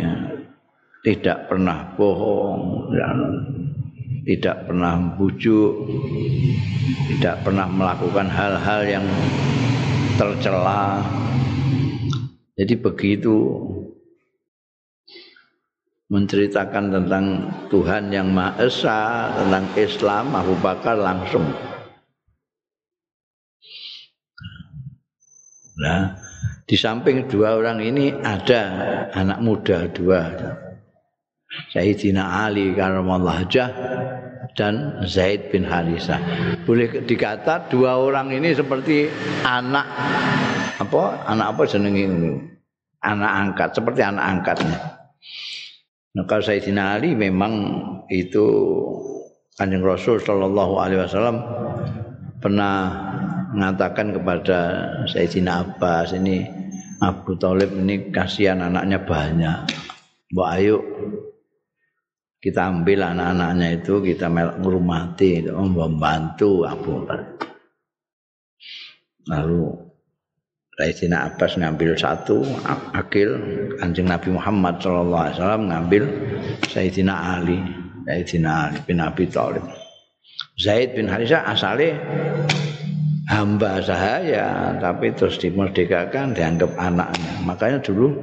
tidak 1.04 1.52
pernah 1.52 1.92
bohong 2.00 2.96
dan 2.96 3.18
tidak 4.24 4.64
pernah 4.64 4.96
bujuk 5.20 5.74
tidak 7.12 7.44
pernah 7.44 7.68
melakukan 7.68 8.32
hal-hal 8.32 8.82
yang 8.88 9.06
tercela. 10.16 11.04
Jadi 12.56 12.74
begitu 12.80 13.36
menceritakan 16.08 16.88
tentang 16.88 17.26
Tuhan 17.68 18.16
yang 18.16 18.32
Maha 18.32 18.64
Esa, 18.64 19.28
tentang 19.44 19.66
Islam, 19.76 20.32
Abu 20.32 20.56
Bakar 20.64 20.96
langsung. 20.96 21.44
Nah, 25.76 26.25
di 26.66 26.76
samping 26.78 27.30
dua 27.30 27.62
orang 27.62 27.78
ini 27.82 28.10
ada 28.26 28.62
anak 29.14 29.40
muda 29.42 29.86
dua. 29.94 30.34
Sayyidina 31.72 32.46
Ali 32.46 32.74
karamallahu 32.76 33.48
dan 34.58 35.06
Zaid 35.06 35.54
bin 35.54 35.64
Harisah. 35.64 36.20
Boleh 36.66 37.06
dikata 37.06 37.70
dua 37.70 38.02
orang 38.02 38.34
ini 38.34 38.52
seperti 38.52 39.08
anak 39.46 39.86
apa? 40.82 41.24
Anak 41.30 41.48
apa 41.56 41.62
jenenge 41.70 42.06
Anak 43.06 43.32
angkat, 43.38 43.70
seperti 43.78 44.02
anak 44.02 44.26
angkatnya. 44.26 44.82
Nah, 46.18 46.26
kalau 46.26 46.42
Sayyidina 46.42 46.98
Ali 46.98 47.14
memang 47.14 47.54
itu 48.10 48.42
Kanjeng 49.54 49.86
Rasul 49.86 50.18
Shallallahu 50.18 50.74
Alaihi 50.82 51.06
Wasallam 51.06 51.38
pernah 52.42 52.74
mengatakan 53.56 54.12
kepada 54.12 54.60
Sayyidina 55.08 55.64
Abbas 55.64 56.12
ini 56.12 56.44
Abu 57.00 57.40
Talib 57.40 57.72
ini 57.72 58.12
kasihan 58.12 58.60
anaknya 58.60 59.00
banyak. 59.00 59.72
Mbak 60.36 60.50
ayo 60.60 60.78
kita 62.44 62.68
ambil 62.70 63.08
anak-anaknya 63.16 63.82
itu 63.82 64.04
kita 64.04 64.28
ngurmati, 64.60 65.48
membantu 65.50 66.68
Abu 66.68 67.08
Talib. 67.08 67.30
Lalu 69.26 69.86
Sayyidina 70.76 71.32
Abbas 71.32 71.56
ngambil 71.56 71.96
satu 71.96 72.44
akil 72.92 73.32
Kanjeng 73.80 74.12
Nabi 74.12 74.36
Muhammad 74.36 74.84
sallallahu 74.84 75.24
alaihi 75.24 75.38
wasallam 75.40 75.64
ngambil 75.72 76.04
Sayyidina 76.68 77.16
Ali 77.40 77.64
Sayyidina 78.04 78.52
Ali 78.68 78.80
bin 78.84 79.00
Abi 79.00 79.24
Thalib 79.32 79.64
Zaid 80.60 81.00
bin 81.00 81.08
Harisah 81.08 81.48
asalnya 81.48 81.96
hamba 83.30 83.82
sahaya 83.82 84.78
tapi 84.78 85.14
terus 85.14 85.42
dimerdekakan 85.42 86.38
dianggap 86.38 86.72
anaknya 86.78 87.34
makanya 87.46 87.80
dulu 87.82 88.14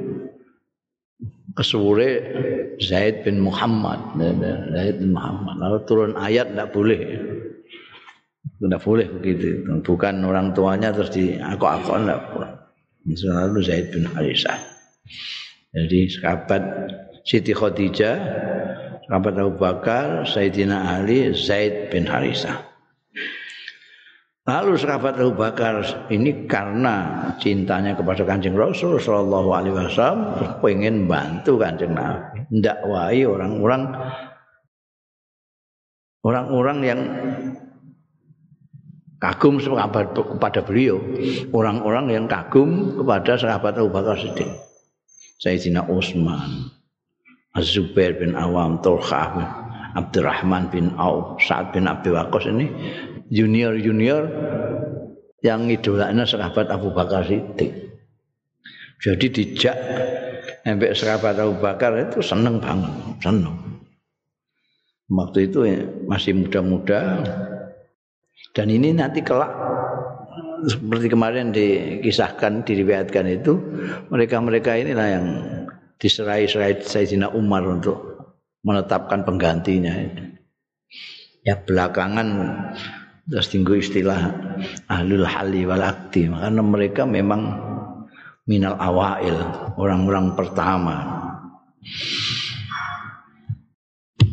kesuwure 1.58 2.10
Zaid 2.80 3.26
bin 3.26 3.42
Muhammad 3.42 4.14
Zaid 4.72 5.02
bin 5.02 5.12
Muhammad 5.12 5.58
lalu 5.58 5.78
turun 5.84 6.12
ayat 6.16 6.54
tidak 6.54 6.70
boleh 6.70 7.00
tidak 8.62 8.80
boleh 8.86 9.06
begitu. 9.10 9.66
Bukan 9.82 10.22
orang 10.22 10.54
tuanya 10.54 10.94
terus 10.94 11.10
di 11.10 11.34
aku 11.34 11.66
aku 11.66 11.98
tidak 11.98 12.22
boleh. 12.30 12.52
Selalu 13.10 13.58
Zaid 13.66 13.90
bin 13.90 14.06
Harisah. 14.06 14.58
Jadi 15.74 16.06
sahabat 16.06 16.62
Siti 17.26 17.50
Khadijah, 17.50 18.16
sahabat 19.10 19.34
Abu 19.34 19.58
Bakar, 19.58 20.22
Sayyidina 20.22 20.94
Ali, 20.94 21.34
Zaid 21.34 21.90
bin 21.90 22.06
Harisah. 22.06 22.71
Lalu 24.42 24.74
sahabat 24.74 25.22
Abu 25.22 25.38
Bakar 25.38 25.86
ini 26.10 26.50
karena 26.50 27.30
cintanya 27.38 27.94
kepada 27.94 28.26
Kanjeng 28.26 28.58
Rasul 28.58 28.98
Shallallahu 28.98 29.54
Alaihi 29.54 29.74
Wasallam 29.78 30.18
pengen 30.58 31.06
bantu 31.06 31.62
Kanjeng 31.62 31.94
Nabi, 31.94 32.42
dakwai 32.50 33.22
orang-orang 33.22 33.82
orang-orang 36.26 36.78
yang 36.82 37.00
kagum 39.22 39.62
kepada 39.62 40.58
beliau. 40.66 40.98
Orang-orang 41.54 42.10
yang 42.10 42.24
kagum 42.26 42.98
kepada 42.98 43.38
sahabat 43.38 43.78
Abu 43.78 43.94
Bakar 43.94 44.18
Siddiq. 44.18 44.50
Sayyidina 45.38 45.86
Utsman 45.86 46.70
Az-Zubair 47.54 48.18
bin 48.18 48.34
Awam 48.34 48.82
Tulkha 48.82 49.22
bin 49.38 49.46
Abdurrahman 49.92 50.66
bin 50.72 50.94
Auf 50.98 51.38
Sa'ad 51.42 51.74
bin 51.74 51.84
Abi 51.84 52.10
Waqqas 52.10 52.48
ini 52.48 52.66
junior-junior 53.32 54.28
yang 55.40 55.66
idolanya 55.72 56.28
sahabat 56.28 56.68
Abu 56.68 56.92
Bakar 56.92 57.24
Siddiq. 57.24 57.72
Jadi 59.02 59.26
dijak 59.32 59.76
sampai 60.62 60.94
sahabat 60.94 61.40
Abu 61.40 61.58
Bakar 61.58 61.96
itu 61.98 62.22
seneng 62.22 62.62
banget 62.62 62.92
seneng. 63.24 63.56
Waktu 65.10 65.50
itu 65.50 65.58
masih 66.06 66.38
muda-muda. 66.38 67.24
Dan 68.52 68.68
ini 68.68 68.92
nanti 68.92 69.24
kelak 69.24 69.48
seperti 70.68 71.10
kemarin 71.10 71.50
dikisahkan, 71.50 72.62
diriwayatkan 72.62 73.26
itu 73.32 73.58
mereka-mereka 74.12 74.76
inilah 74.78 75.08
yang 75.08 75.26
diserai-serai 75.98 76.78
Sayyidina 76.84 77.32
Umar 77.32 77.64
untuk 77.66 77.98
menetapkan 78.62 79.26
penggantinya. 79.26 79.94
Ya 81.42 81.58
belakangan 81.58 82.28
terus 83.32 83.48
tinggu 83.48 83.80
istilah 83.80 84.28
ahlul 84.92 85.24
hali 85.24 85.64
wal 85.64 85.80
akti. 85.80 86.28
Karena 86.28 86.60
mereka 86.60 87.08
memang 87.08 87.56
minal 88.44 88.76
awail 88.76 89.40
orang-orang 89.80 90.36
pertama. 90.36 90.96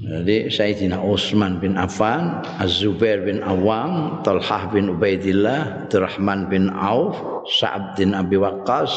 Jadi 0.09 0.51
Sayyidina 0.51 0.99
Utsman 0.99 1.63
bin 1.63 1.79
Affan, 1.79 2.43
Az-Zubair 2.59 3.23
bin 3.23 3.39
Awam, 3.45 4.19
Talhah 4.25 4.67
bin 4.73 4.91
Ubaidillah, 4.91 5.85
Abdurrahman 5.85 6.49
bin 6.49 6.67
Auf, 6.73 7.15
Sa'ad 7.61 7.93
bin 7.93 8.17
Abi 8.17 8.35
Waqqas, 8.35 8.89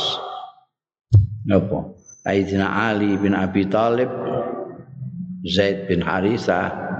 apa? 1.52 1.78
Sayyidina 2.24 2.64
Ali 2.64 3.20
bin 3.20 3.36
Abi 3.36 3.68
Talib, 3.68 4.08
Zaid 5.44 5.84
bin 5.84 6.00
Harithah, 6.00 6.91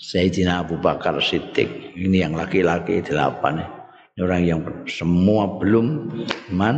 Sayyidina 0.00 0.64
Abu 0.64 0.80
Bakar 0.80 1.20
Siddiq. 1.20 1.92
Ini 1.92 2.24
yang 2.24 2.32
laki-laki 2.32 3.04
delapan. 3.04 3.60
Ini 4.16 4.20
orang 4.24 4.42
yang 4.48 4.60
semua 4.88 5.60
belum 5.60 6.08
iman. 6.56 6.76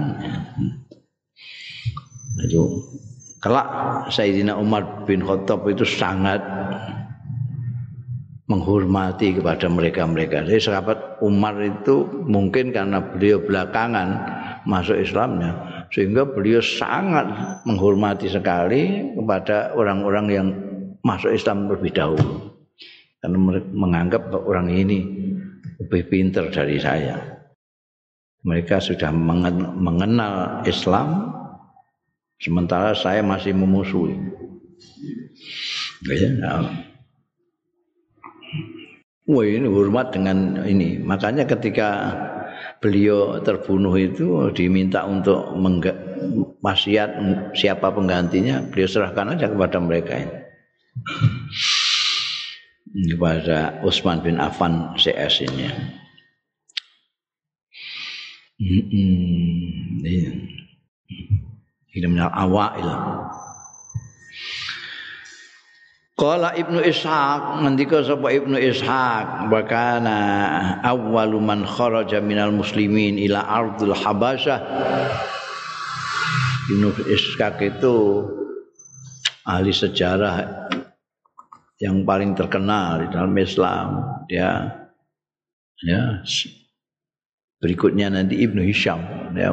Itu 2.42 2.82
kelak 3.38 3.68
Sayyidina 4.10 4.58
Umar 4.58 5.06
bin 5.06 5.22
Khattab 5.22 5.62
itu 5.70 5.86
sangat 5.86 6.42
menghormati 8.50 9.38
kepada 9.38 9.70
mereka-mereka. 9.70 10.42
Jadi 10.42 10.58
sahabat 10.58 11.22
Umar 11.22 11.56
itu 11.62 12.26
mungkin 12.26 12.74
karena 12.74 12.98
beliau 13.00 13.38
belakangan 13.38 14.08
masuk 14.66 14.98
Islamnya 14.98 15.86
sehingga 15.94 16.26
beliau 16.26 16.58
sangat 16.58 17.30
menghormati 17.70 18.26
sekali 18.26 19.14
kepada 19.14 19.72
orang-orang 19.78 20.26
yang 20.26 20.48
masuk 21.06 21.30
Islam 21.30 21.70
terlebih 21.70 21.92
dahulu. 21.94 22.51
Karena 23.22 23.38
menganggap 23.70 24.34
orang 24.34 24.66
ini 24.74 24.98
lebih 25.78 26.10
pintar 26.10 26.50
dari 26.50 26.76
saya. 26.82 27.22
Mereka 28.42 28.82
sudah 28.82 29.14
mengenal 29.14 30.66
Islam 30.66 31.30
Sementara 32.42 32.90
saya 32.98 33.22
masih 33.22 33.54
memusuhi. 33.54 34.18
Ya, 36.10 36.26
nah. 36.34 36.66
Wah 39.30 39.46
ini 39.46 39.70
hormat 39.70 40.10
dengan 40.10 40.58
ini. 40.66 40.98
Makanya 40.98 41.46
ketika 41.46 42.10
beliau 42.82 43.38
terbunuh 43.46 43.94
itu 43.94 44.50
diminta 44.58 45.06
untuk 45.06 45.54
wasiat 46.58 47.14
siapa 47.54 47.94
penggantinya, 47.94 48.66
beliau 48.74 48.90
serahkan 48.90 49.38
aja 49.38 49.46
kepada 49.46 49.78
mereka 49.78 50.18
ini. 50.18 50.34
Kepada 52.92 53.80
Utsman 53.80 54.20
bin 54.20 54.36
Affan 54.36 54.92
CS 55.00 55.48
ini. 55.48 55.68
Hmm, 58.62 60.04
iya. 60.04 60.32
Ini 61.92 62.06
minal 62.08 62.32
awail. 62.32 62.88
Qala 66.12 66.54
Ibnu 66.54 66.78
Ishaq 66.86 67.66
ngendika 67.66 68.04
sapa 68.06 68.30
Ibnu 68.30 68.54
Ishaq 68.54 69.50
bakana 69.50 70.18
awwalu 70.84 71.42
man 71.42 71.66
kharaja 71.66 72.22
minal 72.22 72.54
muslimin 72.54 73.18
ila 73.18 73.42
ardul 73.42 73.96
habasyah 73.96 74.60
Ibnu 76.70 76.94
Ishaq 77.10 77.56
itu 77.66 77.96
ahli 79.42 79.74
sejarah 79.74 80.62
yang 81.82 82.06
paling 82.06 82.38
terkenal 82.38 83.02
di 83.02 83.06
dalam 83.10 83.34
Islam 83.34 83.88
dia 84.30 84.70
ya 85.82 86.22
berikutnya 87.58 88.14
nanti 88.14 88.38
Ibnu 88.38 88.62
Hisham 88.62 89.02
ya 89.34 89.50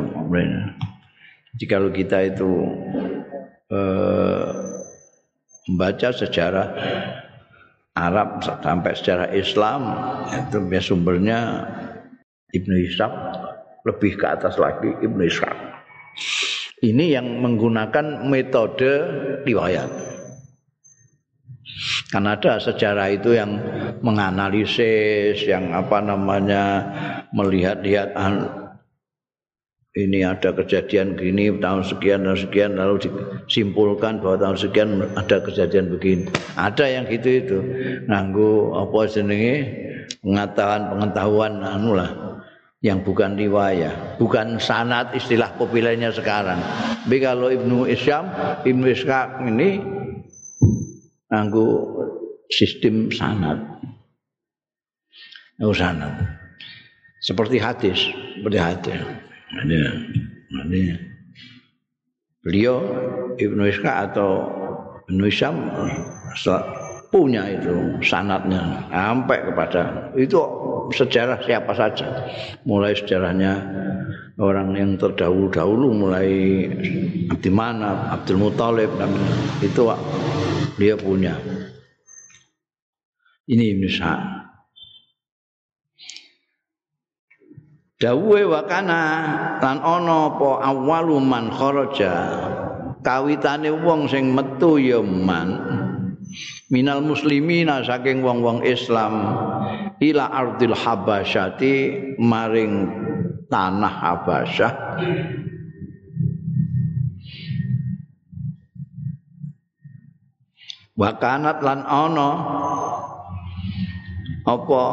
jadi 1.57 1.65
kalau 1.65 1.89
kita 1.89 2.29
itu 2.29 2.49
eh, 3.73 4.49
membaca 5.65 6.09
sejarah 6.13 6.67
Arab 7.97 8.45
sampai 8.45 8.93
sejarah 8.93 9.29
Islam 9.33 9.81
itu 10.29 10.57
sumbernya 10.85 11.65
Ibnu 12.53 12.75
Hisham 12.85 13.11
lebih 13.85 14.21
ke 14.21 14.25
atas 14.25 14.57
lagi 14.61 14.89
Ibnu 15.01 15.21
Ishaq. 15.25 15.57
Ini 16.79 17.19
yang 17.19 17.27
menggunakan 17.43 18.23
metode 18.23 18.91
riwayat. 19.43 20.18
Karena 22.11 22.35
ada 22.35 22.59
sejarah 22.59 23.07
itu 23.13 23.35
yang 23.35 23.55
menganalisis, 24.03 25.39
yang 25.47 25.71
apa 25.71 26.03
namanya 26.03 26.63
melihat-lihat 27.31 28.15
ini 29.97 30.21
ada 30.21 30.53
kejadian 30.53 31.17
gini 31.17 31.49
tahun 31.57 31.81
sekian 31.81 32.21
dan 32.23 32.37
sekian 32.37 32.77
lalu 32.77 33.09
disimpulkan 33.09 34.21
bahwa 34.21 34.37
tahun 34.37 34.57
sekian 34.59 34.89
ada 35.17 35.37
kejadian 35.41 35.89
begini. 35.89 36.25
Ada 36.55 36.85
yang 36.87 37.03
gitu 37.09 37.29
itu 37.29 37.57
nganggu 38.05 38.77
apa 38.77 38.99
jenenge 39.09 39.55
pengetahuan 40.21 40.81
pengetahuan 40.93 41.53
anu 41.65 41.91
lah 41.97 42.11
yang 42.79 43.03
bukan 43.03 43.35
riwayah, 43.35 44.15
bukan 44.15 44.55
sanat 44.55 45.11
istilah 45.11 45.51
populernya 45.59 46.15
sekarang. 46.15 46.63
Tapi 47.03 47.17
kalau 47.19 47.51
Ibnu 47.51 47.89
Isyam, 47.91 48.31
Ibnu 48.63 48.87
Ishaq 48.87 49.43
ini 49.51 49.98
nganggu 51.29 51.67
sistem 52.49 53.13
sanat. 53.13 53.57
Oh 55.61 55.73
sanat. 55.73 56.13
Seperti 57.21 57.59
hadis, 57.59 57.99
seperti 58.39 58.57
hadis. 58.57 58.99
Ini, 59.59 59.79
ini. 60.65 60.83
Beliau 62.39 62.79
Ibnu 63.35 63.67
Ishaq 63.67 63.95
atau 64.11 64.47
Ibnu 65.11 65.27
Isyam 65.27 65.59
punya 67.09 67.45
itu 67.49 67.97
sanatnya. 68.05 68.85
Sampai 68.89 69.41
kepada 69.49 70.13
itu 70.13 70.37
sejarah 70.93 71.41
siapa 71.41 71.73
saja. 71.73 72.29
Mulai 72.65 72.93
sejarahnya 72.97 73.53
orang 74.39 74.77
yang 74.77 74.91
terdahulu-dahulu 74.95 75.87
mulai 75.93 76.29
di 77.33 77.51
mana 77.51 78.13
Abdul 78.13 78.39
Muthalib 78.39 78.93
itu 79.61 79.81
dia 80.77 80.95
punya. 80.95 81.35
Ini 83.49 83.81
Ishaq 83.81 84.39
dawuhe 87.99 88.47
wakana 88.47 89.01
lan 89.59 89.77
ana 89.83 90.17
apa 90.31 90.49
awalu 90.63 91.19
man 91.19 91.51
kharaja. 91.51 92.13
Kawitane 92.99 93.71
wong 93.71 94.11
sing 94.11 94.35
metu 94.35 94.75
ya 94.75 94.99
man 94.99 95.55
minal 96.69 97.01
muslimina 97.01 97.81
saking 97.85 98.21
wong-wong 98.21 98.65
Islam. 98.65 99.13
Ila 99.99 100.31
ardil 100.31 100.77
habasyati 100.77 101.73
maring 102.21 102.73
tanah 103.51 103.93
habasyah 103.99 104.73
wakanat 110.99 111.63
lan 111.63 111.87
ana 111.87 112.29
apa 114.43 114.83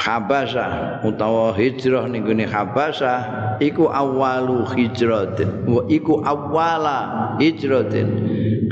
Habasa 0.00 0.96
utawa 1.04 1.52
hijrah 1.52 2.08
ning 2.08 2.24
gone 2.24 2.48
Habasa 2.48 3.20
iku 3.60 3.92
awalu 3.92 4.64
hijratin 4.72 5.68
iku 5.92 6.24
awala 6.24 7.36
hijratin. 7.36 8.08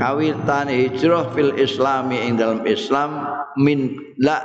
Kawitan 0.01 0.73
hijrah 0.73 1.29
fil 1.37 1.53
islami 1.53 2.17
ing 2.25 2.41
dalam 2.41 2.65
Islam 2.65 3.29
min 3.61 3.93
la. 4.17 4.41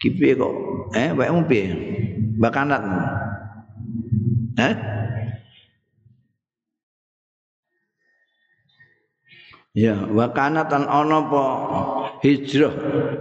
Kipi 0.00 0.34
kok? 0.34 0.54
Eh 0.96 1.14
wae 1.14 1.30
piye? 1.46 1.70
Bakanat 2.40 2.82
eh? 4.58 4.74
Ya, 9.70 9.94
wa 10.02 10.26
kanatan 10.34 10.82
ana 10.82 11.22
apa 11.22 11.44
hijrah 12.20 12.72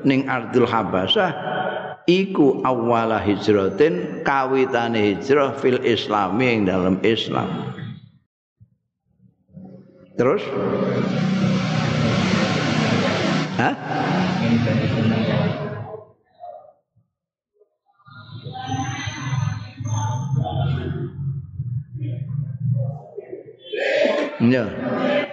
ning 0.03 0.27
Ardul 0.27 0.67
Habasah 0.67 1.31
iku 2.05 2.59
awala 2.65 3.19
hijratin 3.21 4.25
kawitane 4.25 5.15
hijrah 5.15 5.55
fil 5.59 5.79
islami 5.83 6.45
ing 6.59 6.61
dalam 6.67 6.99
Islam. 7.05 7.75
Terus? 10.19 10.43
Hah? 13.55 13.75
Ya. 24.39 24.71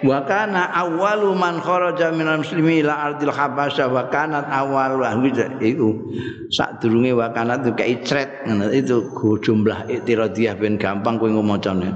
Wa 0.03 0.27
kana 0.27 0.67
awwalu 0.75 1.39
man 1.39 1.63
kharaja 1.63 2.11
minal 2.11 2.43
muslimi 2.43 2.83
ila 2.83 3.15
ardil 3.15 3.31
habasya 3.31 3.87
wa 3.87 4.11
kanat 4.11 4.51
awwalu 4.51 5.07
ahli 5.07 5.31
iku 5.63 6.11
sadurunge 6.51 7.15
wa 7.15 7.31
kanat 7.31 7.63
itu 7.63 7.73
kayak 7.79 7.91
icret 8.03 8.31
itu 8.75 9.07
jumlah 9.47 9.87
iktiradiyah 9.87 10.59
ben 10.59 10.75
gampang 10.75 11.23
kowe 11.23 11.31
ngomocone. 11.31 11.95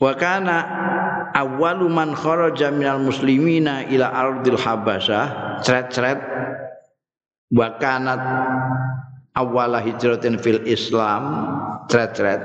Wa 0.00 0.12
kana 0.16 0.56
awwalu 1.36 1.92
man 1.92 2.16
kharaja 2.16 2.72
minal 2.72 3.04
muslimina 3.04 3.84
ila 3.92 4.08
ardil 4.08 4.56
habasya 4.56 5.20
cret-cret 5.60 6.18
wa 7.52 7.76
kanat 7.76 8.20
awwala 9.36 9.84
hijratin 9.84 10.40
fil 10.40 10.64
islam 10.64 11.22
cret-cret 11.92 12.40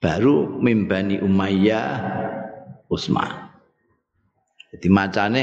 baru 0.00 0.60
mimbani 0.60 1.20
Umayyah 1.20 1.88
Utsman. 2.86 3.46
Jadi 4.76 4.92
macane 4.92 5.42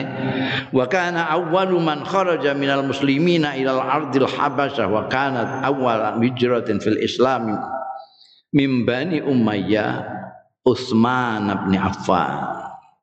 wa 0.70 0.86
kana 0.86 1.26
awwalu 1.32 1.82
man 1.82 2.06
kharaja 2.06 2.54
minal 2.54 2.86
muslimina 2.86 3.58
ilal 3.58 3.82
ardil 3.82 4.30
habasyah 4.30 4.86
wa 4.86 5.10
kanat 5.10 5.66
awwal 5.66 6.22
hijratin 6.22 6.78
fil 6.78 7.02
islam 7.02 7.58
mimbani 8.54 9.26
Umayyah 9.26 10.06
Utsman 10.64 11.50
bin 11.66 11.82
Affan 11.82 12.40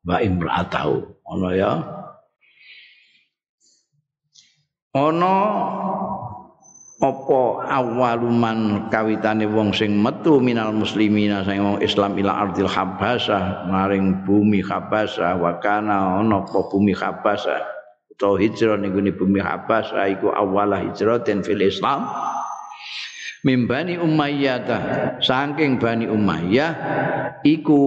wa 0.07 0.17
imra'atahu. 0.23 0.95
Ono 1.31 1.51
ya. 1.51 1.73
Ono 4.95 5.35
apa 7.01 7.65
awaluman 7.65 8.93
kawitane 8.93 9.49
wong 9.49 9.73
sing 9.73 9.97
metu 9.97 10.37
minal 10.37 10.69
muslimina 10.77 11.41
sing 11.49 11.65
wong 11.65 11.81
Islam 11.81 12.13
ila 12.21 12.45
ardil 12.45 12.69
habasah 12.69 13.65
maring 13.73 14.21
bumi 14.29 14.61
habasah 14.61 15.41
wa 15.41 15.57
kana 15.65 16.21
ana 16.21 16.45
apa 16.45 16.61
bumi 16.69 16.93
habasah 16.93 17.65
utawa 18.13 18.37
hijrah 18.37 18.77
ning 18.77 18.93
bumi 19.17 19.41
habasah 19.41 20.13
iku 20.13 20.29
awala 20.29 20.85
hijratin 20.85 21.41
fil 21.41 21.65
Islam. 21.65 22.05
Mimbani 23.41 23.97
Umayyah 23.97 24.61
saking 25.25 25.81
Bani 25.81 26.05
Umayyah 26.05 26.77
iku 27.41 27.81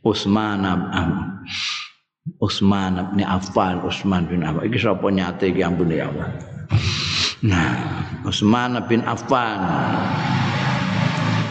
Utsman 0.00 0.64
Utsman 2.40 3.12
bin 3.12 3.28
Affan 3.28 3.84
Utsman 3.84 4.24
bin 4.24 4.40
Affan. 4.48 4.64
Iki 4.64 4.80
sapa 4.80 5.12
nyate 5.12 5.52
iki 5.52 5.60
ampun 5.60 5.92
ya 5.92 6.08
Allah 6.08 6.32
Nah, 7.38 8.02
Utsman 8.26 8.74
bin 8.90 9.06
Affan 9.06 9.62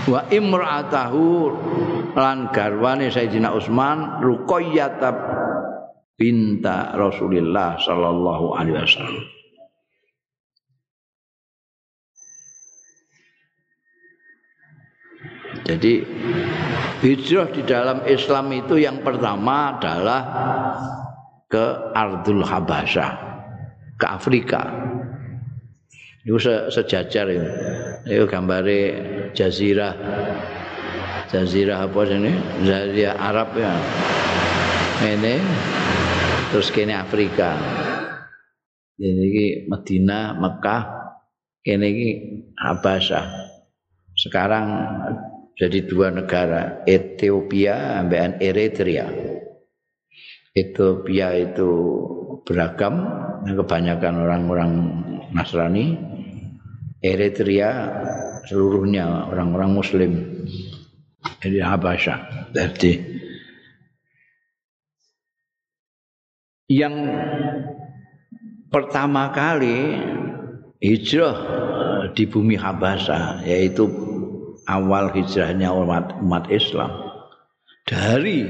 wa 0.08 0.20
imra'atahu 0.28 1.24
lan 2.12 2.52
garwane 2.52 3.08
Sayyidina 3.08 3.56
Utsman 3.56 4.20
Ruqayyah 4.20 5.00
binta 6.20 6.92
Rasulillah 6.92 7.80
sallallahu 7.80 8.46
alaihi 8.58 8.76
wasallam. 8.76 9.26
Jadi 15.68 15.94
hijrah 17.04 17.48
di 17.52 17.62
dalam 17.68 18.04
Islam 18.08 18.52
itu 18.56 18.80
yang 18.80 19.04
pertama 19.04 19.76
adalah 19.76 20.22
ke 21.48 21.92
Ardul 21.92 22.44
Habasyah, 22.44 23.12
ke 24.00 24.06
Afrika. 24.08 24.62
Itu 26.28 26.36
se 26.44 26.68
sejajar 26.76 27.32
itu. 27.32 27.48
Itu 28.04 28.28
gambare 28.28 28.80
jazirah. 29.32 29.96
Jazirah 31.32 31.88
apa 31.88 32.04
ini? 32.04 32.36
Jazirah 32.68 33.16
Arab 33.16 33.56
ya. 33.56 33.72
Ini 35.08 35.40
terus 36.52 36.68
kene 36.76 37.00
Afrika. 37.00 37.56
Ini 39.00 39.24
iki 39.24 39.48
Madinah, 39.72 40.36
Mekah, 40.36 40.84
kene 41.64 41.88
iki 41.96 42.10
Habasyah. 42.60 43.26
Sekarang 44.20 44.68
jadi 45.56 45.80
dua 45.88 46.12
negara, 46.12 46.84
Ethiopia 46.84 48.04
dan 48.04 48.36
Eritrea. 48.44 49.08
Ethiopia 50.52 51.40
itu 51.40 51.72
beragam, 52.44 53.16
kebanyakan 53.48 54.28
orang-orang 54.28 54.72
Nasrani 55.32 56.07
Eritrea 57.02 57.72
seluruhnya 58.48 59.30
orang-orang 59.30 59.72
muslim. 59.74 60.12
Di 61.38 61.60
Habasha 61.60 62.48
jadi 62.56 63.04
yang 66.68 66.96
pertama 68.68 69.32
kali 69.32 69.96
hijrah 70.84 71.38
di 72.12 72.24
bumi 72.28 72.56
Habasha 72.60 73.44
yaitu 73.48 73.88
awal 74.68 75.16
hijrahnya 75.16 75.72
umat, 75.72 76.20
umat 76.20 76.52
Islam. 76.52 76.92
Dari 77.88 78.44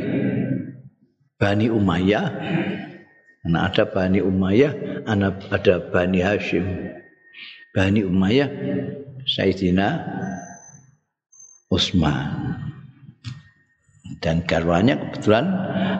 Bani 1.37 1.67
Umayyah 1.69 2.27
nah 3.47 3.69
ada 3.69 3.85
Bani 3.85 4.19
Umayyah 4.19 5.05
ada 5.05 5.75
Bani 5.93 6.19
Hashim 6.19 6.65
Bani 7.77 8.01
Umayyah 8.01 8.49
Sayyidina 9.29 10.01
Utsman 11.69 12.33
dan 14.17 14.41
garwanya 14.49 14.97
kebetulan 14.97 15.45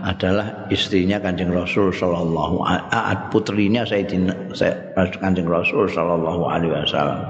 adalah 0.02 0.66
istrinya 0.74 1.22
Kanjeng 1.22 1.54
Rasul 1.54 1.94
sallallahu 1.94 2.66
alaihi 2.66 3.30
putrinya 3.30 3.86
Sayyidina 3.86 4.58
Kanjeng 5.22 5.46
Rasul 5.46 5.86
sallallahu 5.86 6.50
alaihi 6.50 6.74
wasallam. 6.74 7.22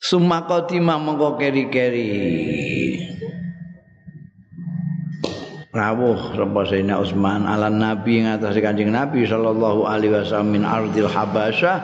Sumakotima 0.00 0.96
mengko 0.96 1.36
keri-keri 1.36 2.08
rawuh 5.78 6.34
sapa 6.34 6.60
Sayyidina 6.66 6.98
Utsman 6.98 7.46
ala 7.46 7.70
Nabi 7.70 8.26
ngatas 8.26 8.58
Kanjeng 8.58 8.90
Nabi 8.90 9.22
sallallahu 9.22 9.86
alaihi 9.86 10.10
wasallam 10.10 10.58
min 10.58 10.62
ardil 10.66 11.06
Habasyah 11.06 11.78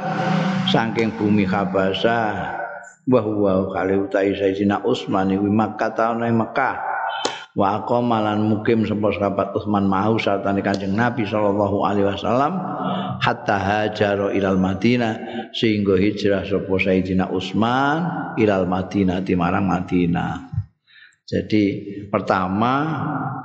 saking 0.66 1.14
bumi 1.14 1.46
Habasyah 1.46 2.58
wa 3.06 3.20
huwa 3.22 3.70
kali 3.70 3.94
utai 4.02 4.34
Sayyidina 4.34 4.82
Utsman 4.82 5.30
iku 5.30 5.46
Makkah 5.46 5.94
taun 5.94 6.26
Mekah 6.26 6.74
wa 7.54 7.78
aqamalan 7.78 8.50
mukim 8.50 8.82
sapa 8.82 9.14
sahabat 9.14 9.54
Utsman 9.54 9.86
mau 9.86 10.18
satane 10.18 10.58
Kanjeng 10.58 10.98
Nabi 10.98 11.22
sallallahu 11.22 11.86
alaihi 11.86 12.10
wasallam 12.10 12.58
hatta 13.22 13.56
hajaro 13.62 14.34
ilal 14.34 14.58
Madinah 14.58 15.46
sehingga 15.54 15.94
hijrah 15.94 16.42
sapa 16.42 16.74
Sayyidina 16.82 17.30
Utsman 17.30 18.34
ilal 18.42 18.66
Madinah 18.66 19.22
di 19.22 19.38
marang 19.38 19.70
Madinah 19.70 20.63
Jadi 21.24 21.64
pertama 22.12 22.72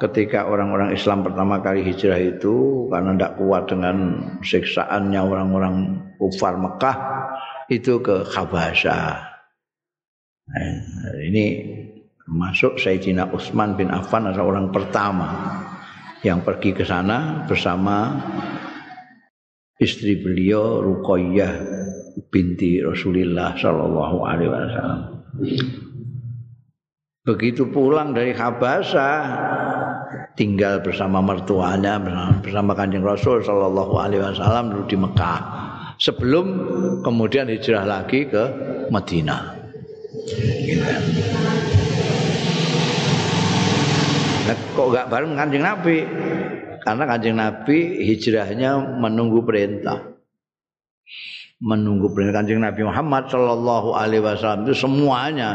ketika 0.04 0.52
orang-orang 0.52 0.92
Islam 0.92 1.24
pertama 1.24 1.64
kali 1.64 1.80
hijrah 1.88 2.20
itu 2.20 2.88
karena 2.92 3.16
tidak 3.16 3.34
kuat 3.40 3.64
dengan 3.72 3.96
siksaannya 4.44 5.22
orang-orang 5.24 5.76
kufar 6.20 6.60
Mekah 6.60 6.98
itu 7.72 8.04
ke 8.04 8.28
Habasha. 8.28 9.32
Nah, 10.50 10.76
ini 11.24 11.46
masuk 12.28 12.76
Sayyidina 12.76 13.32
Utsman 13.32 13.80
bin 13.80 13.96
Affan 13.96 14.28
adalah 14.28 14.60
orang 14.60 14.76
pertama 14.76 15.30
yang 16.20 16.44
pergi 16.44 16.76
ke 16.76 16.84
sana 16.84 17.48
bersama 17.48 18.20
istri 19.80 20.20
beliau 20.20 20.84
Ruqayyah 20.84 21.54
binti 22.28 22.84
Rasulullah 22.84 23.56
sallallahu 23.56 24.18
alaihi 24.28 24.52
wasallam. 24.52 25.02
Begitu 27.30 27.70
pulang 27.70 28.18
dari 28.18 28.34
Habasa 28.34 29.22
tinggal 30.34 30.82
bersama 30.82 31.22
mertuanya 31.22 32.02
bersama 32.42 32.74
Kanjeng 32.74 33.06
Rasul 33.06 33.46
sallallahu 33.46 34.02
alaihi 34.02 34.26
wasallam 34.26 34.74
dulu 34.74 34.84
di 34.90 34.98
Mekah. 34.98 35.40
Sebelum 36.02 36.46
kemudian 37.06 37.46
hijrah 37.46 37.86
lagi 37.86 38.26
ke 38.26 38.44
Madinah. 38.90 39.42
Nah, 44.50 44.58
kok 44.74 44.88
enggak 44.90 45.08
bareng 45.14 45.38
Kanjeng 45.38 45.62
Nabi? 45.70 45.98
Karena 46.82 47.04
Kanjeng 47.06 47.38
Nabi 47.38 47.78
hijrahnya 48.10 48.98
menunggu 48.98 49.46
perintah. 49.46 50.02
Menunggu 51.62 52.10
perintah 52.10 52.42
Kanjeng 52.42 52.66
Nabi 52.66 52.82
Muhammad 52.90 53.30
sallallahu 53.30 53.94
alaihi 53.94 54.26
wasallam 54.26 54.66
itu 54.66 54.74
semuanya 54.74 55.52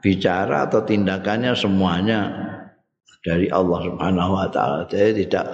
bicara 0.00 0.66
atau 0.66 0.80
tindakannya 0.84 1.52
semuanya 1.52 2.20
dari 3.20 3.52
Allah 3.52 3.80
Subhanahu 3.84 4.32
wa 4.36 4.48
taala. 4.48 4.88
Jadi 4.88 5.28
tidak 5.28 5.46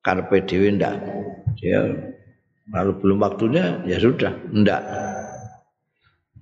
karpe 0.00 0.44
dewe 0.48 0.72
ndak. 0.74 0.96
Dia 1.60 1.84
lalu 2.72 2.92
belum 3.00 3.18
waktunya 3.22 3.80
ya 3.84 4.00
sudah, 4.00 4.32
ndak. 4.52 4.82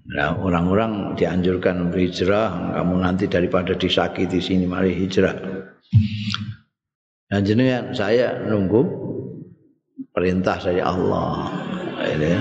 Nah, 0.05 0.37
orang-orang 0.37 1.17
dianjurkan 1.17 1.89
hijrah, 1.89 2.77
kamu 2.77 2.95
nanti 3.01 3.25
daripada 3.25 3.73
disakiti 3.73 4.37
sini 4.37 4.69
mari 4.69 4.93
hijrah. 4.93 5.33
Dan 7.25 7.41
jenengan 7.41 7.89
saya 7.97 8.37
nunggu 8.37 8.85
perintah 10.13 10.61
saya 10.61 10.93
Allah. 10.93 11.49
Ini. 12.05 12.33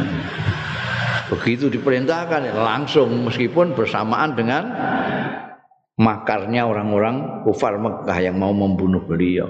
Begitu 1.33 1.73
diperintahkan 1.73 2.53
langsung 2.53 3.25
meskipun 3.25 3.73
bersamaan 3.73 4.37
dengan 4.37 4.63
makarnya 5.97 6.69
orang-orang 6.69 7.41
kufar 7.41 7.81
Mekah 7.81 8.19
yang 8.21 8.37
mau 8.37 8.53
membunuh 8.53 9.01
beliau. 9.01 9.49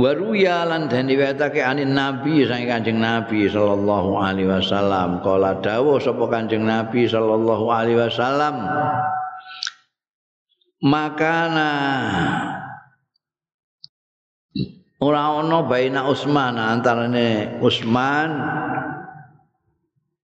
Waruya 0.00 0.64
lan 0.64 0.88
den 0.88 1.12
diwetake 1.12 1.60
anin 1.60 1.92
Nabi 1.92 2.48
sang 2.48 2.64
Kanjeng 2.64 3.04
Nabi 3.04 3.52
sallallahu 3.52 4.16
alaihi 4.16 4.48
wasallam 4.48 5.20
kala 5.20 5.60
dawuh 5.60 6.00
sapa 6.00 6.24
Kanjeng 6.24 6.64
Nabi 6.64 7.04
sallallahu 7.04 7.68
alaihi 7.68 8.00
wasallam 8.00 8.64
makana 10.80 11.70
ora 15.00 15.40
ana 15.40 15.64
baina 15.64 16.04
Utsman 16.06 16.60
antarane 16.60 17.58
Utsman 17.64 18.30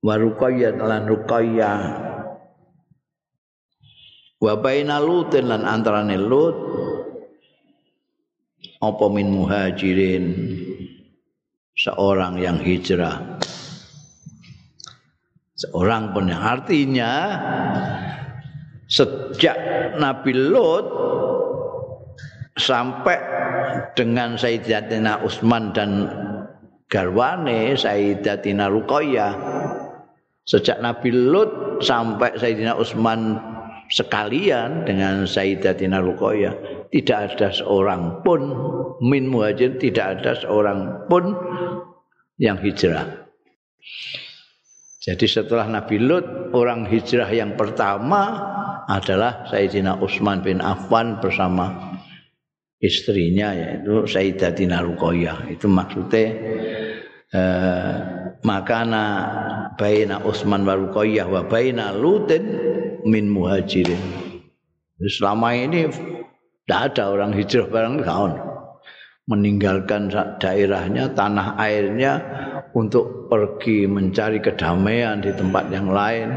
wa 0.05 0.15
Ruqayyah 0.15 0.77
lan 0.79 1.03
Ruqayyah. 1.09 1.81
Wa 4.37 4.53
baina 4.61 5.01
Lut 5.01 5.33
lan 5.33 5.65
antarane 5.65 6.17
Lut. 6.21 6.57
Apa 8.77 9.09
min 9.09 9.33
muhajirin? 9.33 10.25
Seorang 11.77 12.41
yang 12.41 12.61
hijrah. 12.61 13.41
Seorang 15.57 16.13
pun 16.13 16.29
artinya 16.29 17.13
sejak 18.93 19.57
Nabi 19.97 20.37
Lut 20.37 20.85
sampai 22.57 23.21
dengan 23.93 24.37
Sayyidatina 24.41 25.21
Utsman 25.25 25.73
dan 25.77 26.09
garwane 26.89 27.77
Sayyidatina 27.77 28.73
Ruqayyah 28.73 29.33
sejak 30.47 30.79
Nabi 30.79 31.11
Lut 31.11 31.83
sampai 31.83 32.39
Sayyidina 32.39 32.79
Utsman 32.79 33.37
sekalian 33.91 34.87
dengan 34.87 35.27
Sayyidatina 35.27 36.01
Ruqayyah 36.01 36.55
tidak 36.95 37.19
ada 37.35 37.49
seorang 37.51 38.23
pun 38.23 38.41
min 39.03 39.27
muhajir 39.27 39.77
tidak 39.83 40.23
ada 40.23 40.39
seorang 40.39 41.07
pun 41.11 41.35
yang 42.39 42.57
hijrah. 42.63 43.27
Jadi 45.07 45.27
setelah 45.31 45.71
Nabi 45.71 46.03
Lut 46.03 46.27
orang 46.51 46.87
hijrah 46.91 47.31
yang 47.31 47.55
pertama 47.55 48.43
adalah 48.87 49.47
Sayyidina 49.51 49.99
Utsman 50.03 50.43
bin 50.43 50.59
Affan 50.63 51.19
bersama 51.23 51.86
istrinya 52.81 53.53
yaitu 53.57 54.05
Sayyidatina 54.05 54.85
Ruqayyah. 54.85 55.53
Itu 55.53 55.67
maksudnya 55.69 56.27
eh, 57.33 57.97
makana 58.45 59.05
baina 59.77 60.21
Utsman 60.23 60.65
wa 60.69 60.75
Ruqayyah 60.77 61.27
wa 61.29 61.43
baina 61.47 61.97
Lutin 61.97 62.45
min 63.07 63.31
muhajirin. 63.33 64.01
Selama 64.97 65.53
ini 65.53 65.89
tidak 66.67 66.81
ada 66.93 67.03
orang 67.13 67.33
hijrah 67.37 67.69
bareng 67.69 68.01
kawan 68.01 68.35
meninggalkan 69.27 70.09
daerahnya 70.39 71.11
tanah 71.13 71.59
airnya 71.59 72.13
untuk 72.77 73.33
pergi 73.33 73.89
mencari 73.89 74.37
kedamaian 74.37 75.25
di 75.25 75.33
tempat 75.33 75.73
yang 75.73 75.89
lain 75.89 76.29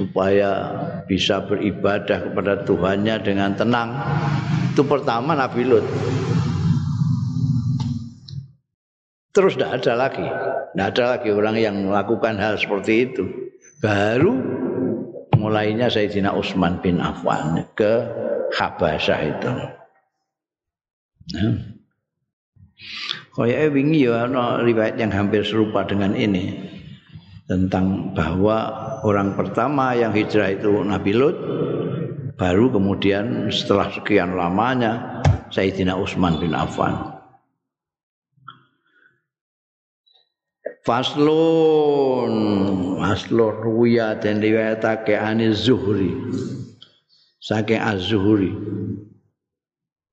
supaya 0.00 0.72
bisa 1.04 1.44
beribadah 1.44 2.24
kepada 2.24 2.64
Tuhannya 2.64 3.20
dengan 3.20 3.52
tenang 3.52 3.92
itu 4.72 4.80
pertama 4.80 5.36
Nabi 5.36 5.68
Lut 5.68 5.84
terus 9.36 9.60
tidak 9.60 9.84
ada 9.84 9.92
lagi 10.08 10.24
tidak 10.72 10.86
ada 10.96 11.04
lagi 11.20 11.28
orang 11.36 11.56
yang 11.60 11.76
melakukan 11.84 12.40
hal 12.40 12.56
seperti 12.56 13.12
itu 13.12 13.24
baru 13.84 14.64
dimulainya 15.44 15.92
Sayyidina 15.92 16.32
Utsman 16.32 16.80
bin 16.80 17.04
Affan 17.04 17.68
ke 17.76 18.08
Habasyah 18.56 19.20
itu. 19.28 19.50
Nah. 21.36 21.52
Kaya 23.34 23.66
wingi 23.66 24.06
ya 24.06 24.30
ana 24.30 24.62
riwayat 24.62 24.94
yang 24.94 25.10
hampir 25.10 25.42
serupa 25.42 25.82
dengan 25.82 26.14
ini 26.14 26.54
tentang 27.50 28.14
bahwa 28.14 28.70
orang 29.02 29.34
pertama 29.34 29.90
yang 29.90 30.14
hijrah 30.14 30.54
itu 30.54 30.70
Nabi 30.86 31.10
Lut 31.18 31.34
baru 32.38 32.70
kemudian 32.70 33.50
setelah 33.50 33.90
sekian 33.90 34.38
lamanya 34.38 35.18
Sayyidina 35.50 35.98
Utsman 35.98 36.38
bin 36.38 36.54
Affan. 36.54 36.94
Faslun 40.86 42.34
Faslun 43.02 43.54
ruya 43.66 44.14
dan 44.14 44.38
riwayatake 44.38 45.18
ani 45.18 45.50
Zuhri. 45.50 46.14
Saking 47.42 47.82
Az-Zuhri. 47.82 48.54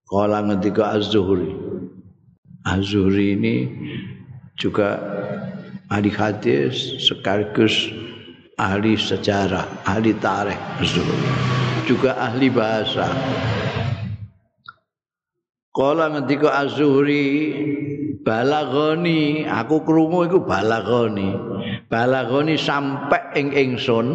Kala 0.10 0.42
ngendika 0.42 0.98
Az-Zuhri 0.98 1.61
Az-Zuhri 2.62 3.34
ini 3.38 3.56
juga 4.58 5.02
ahli 5.90 6.14
hadis 6.14 7.02
sekaligus 7.02 7.90
ahli 8.62 8.94
sejarah, 8.94 9.66
ahli 9.90 10.14
tarikh 10.22 10.62
juga 11.90 12.14
ahli 12.22 12.48
bahasa. 12.54 13.10
Kala 15.72 16.12
ngendika 16.12 16.52
Az-Zuhri 16.52 17.26
balagoni, 18.22 19.48
aku 19.48 19.82
krungu 19.88 20.28
iku 20.28 20.44
balagoni. 20.44 21.32
Balagoni 21.88 22.56
sampai 22.60 23.36
ing 23.40 23.56
ingsun 23.56 24.08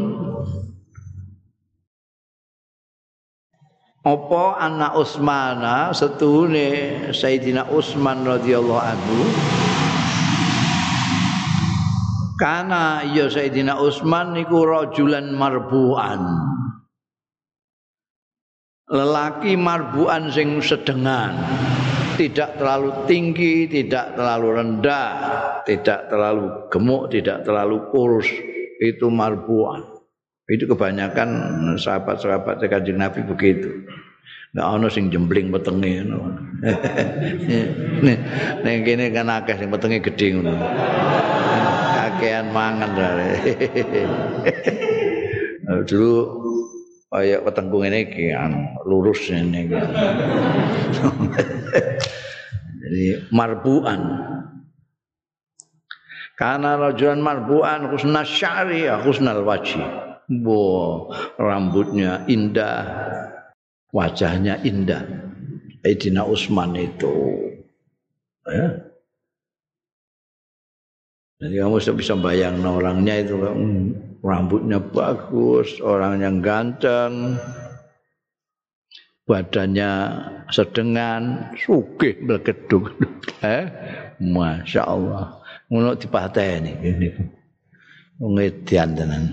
apa 4.07 4.63
anak 4.63 4.95
Utsmana 4.95 5.91
setune 5.91 7.11
Sayyidina 7.11 7.67
Utsman 7.75 8.23
radhiyallahu 8.23 8.79
anhu 8.79 9.19
Kana 12.37 13.01
ya 13.17 13.33
Sayyidina 13.33 13.81
Utsman 13.81 14.37
niku 14.37 14.69
rajulan 14.69 15.33
marbuan. 15.33 16.21
Lelaki 18.93 19.57
marbuan 19.57 20.29
sing 20.29 20.61
sedengan. 20.61 21.33
Tidak 22.21 22.61
terlalu 22.61 23.09
tinggi, 23.09 23.65
tidak 23.69 24.21
terlalu 24.21 24.49
rendah, 24.53 25.09
tidak 25.65 26.13
terlalu 26.13 26.69
gemuk, 26.69 27.09
tidak 27.09 27.41
terlalu 27.41 27.89
kurus. 27.89 28.29
Itu 28.85 29.09
marbuan. 29.09 29.97
Itu 30.47 30.69
kebanyakan 30.69 31.29
sahabat-sahabat 31.81 32.61
Kanjeng 32.69 33.01
Nabi 33.01 33.25
begitu. 33.25 33.83
Nggak 34.57 34.73
ada 34.73 34.89
sing 34.89 35.13
jembling 35.13 35.53
petengi. 35.53 36.01
Ning 38.65 38.79
kene 38.89 39.13
kan 39.13 39.29
akeh 39.29 39.53
sing 39.61 39.69
petenge 39.69 40.01
gedhe 40.01 40.33
ngono. 40.33 40.57
Akehan 42.09 42.57
mangan. 42.57 42.97
Dulu 45.93 46.13
kayak 47.13 47.45
wetengku 47.45 47.85
ngene 47.85 48.09
iki 48.09 48.33
lurus 48.89 49.29
ini. 49.29 49.69
Jadi 52.81 53.29
marbuan. 53.37 54.01
Karena 56.33 56.81
rajulan 56.81 57.21
marbuan 57.21 57.93
khusna 57.93 58.25
syari 58.25 58.89
khusnal 59.05 59.45
wajib. 59.45 59.85
Bo, 60.27 61.07
rambutnya 61.39 62.25
indah, 62.27 62.83
wajahnya 63.97 64.61
indah. 64.61 65.01
Sayyidina 65.81 66.27
Utsman 66.29 66.77
itu 66.77 67.15
ya, 68.45 68.69
Jadi 71.37 71.55
kamu 71.61 71.77
bisa 72.01 72.17
bayang 72.17 72.65
orangnya 72.65 73.21
itu 73.21 73.37
hmm, 73.37 74.19
rambutnya 74.25 74.81
bagus, 74.81 75.79
orang 75.85 76.25
yang 76.25 76.41
ganteng, 76.41 77.37
badannya 79.29 79.91
sedengan, 80.49 81.53
sugih 81.61 82.17
belkeduk. 82.25 82.97
eh, 83.45 83.69
masya 84.17 84.83
Allah. 84.89 85.37
Ngono 85.69 85.93
ini. 86.01 86.73
Ngedian 88.17 88.97
tenan. 88.97 89.25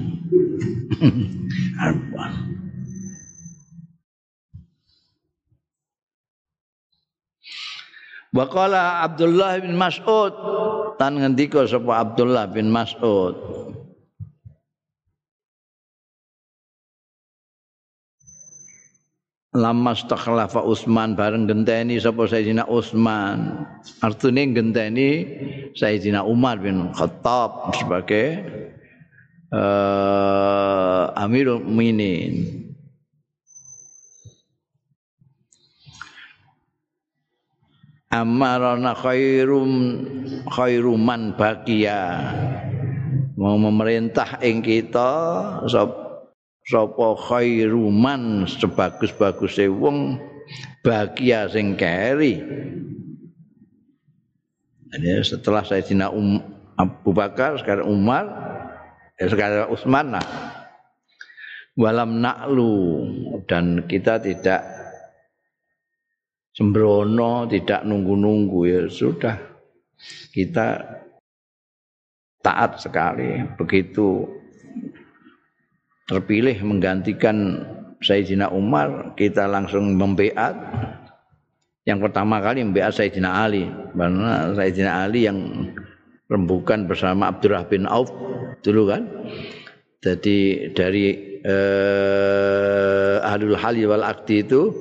Waqala 8.34 9.06
Abdullah 9.06 9.62
bin 9.62 9.78
Mas'ud 9.78 10.34
tan 10.98 11.22
ngendika 11.22 11.70
sapa 11.70 12.02
Abdullah 12.02 12.50
bin 12.50 12.74
Mas'ud 12.74 13.38
Lama 19.54 19.94
stakhlafa 19.94 20.66
Utsman 20.66 21.14
bareng 21.14 21.46
genteni 21.46 22.02
sapa 22.02 22.26
Sayyidina 22.26 22.66
Utsman. 22.66 23.70
Artine 24.02 24.50
genteni 24.50 25.10
Sayyidina 25.78 26.26
Umar 26.26 26.58
bin 26.58 26.90
Khattab 26.90 27.70
sebagai 27.78 28.42
uh, 29.54 31.14
Amirul 31.14 31.62
Mukminin. 31.62 32.63
Amarana 38.14 38.94
khairum 38.94 39.72
khairuman 40.46 41.34
bakia. 41.34 42.30
Mau 43.34 43.58
memerintah 43.58 44.38
ing 44.46 44.62
kita 44.62 45.12
sapa 45.74 47.08
khairuman 47.18 48.46
sebagus-baguse 48.46 49.66
wong 49.74 50.22
bahagia 50.86 51.50
sing 51.50 51.74
keri. 51.74 52.38
Jadi 54.94 55.10
setelah 55.26 55.66
Sayyidina 55.66 56.14
um, 56.14 56.38
Abu 56.78 57.18
Bakar 57.18 57.58
sekarang 57.58 57.90
Umar 57.90 58.30
ya 59.18 59.26
sekarang 59.26 59.74
Utsman 59.74 60.14
nah 60.14 60.26
walam 61.74 62.22
naklu 62.22 63.06
dan 63.50 63.90
kita 63.90 64.22
tidak 64.22 64.62
sembrono, 66.54 67.50
tidak 67.50 67.82
nunggu-nunggu 67.84 68.60
ya 68.70 68.82
sudah. 68.88 69.36
Kita 70.34 70.80
taat 72.44 72.72
sekali 72.78 73.42
begitu 73.58 74.28
terpilih 76.06 76.60
menggantikan 76.62 77.64
Sayyidina 78.04 78.52
Umar, 78.52 79.16
kita 79.16 79.48
langsung 79.48 79.96
membeat. 79.96 80.54
Yang 81.84 82.00
pertama 82.08 82.40
kali 82.40 82.64
membeat 82.64 82.96
Sayyidina 82.96 83.44
Ali, 83.44 83.68
karena 83.68 84.56
Sayyidina 84.56 84.92
Ali 85.04 85.28
yang 85.28 85.40
rembukan 86.32 86.88
bersama 86.88 87.32
Abdurrah 87.32 87.68
bin 87.68 87.88
Auf 87.88 88.12
dulu 88.64 88.92
kan. 88.92 89.08
Jadi 90.04 90.72
dari 90.76 91.40
eh, 91.44 93.16
Ahlul 93.24 93.56
Halil 93.56 93.88
wal 93.88 94.04
Akti 94.04 94.44
itu 94.44 94.72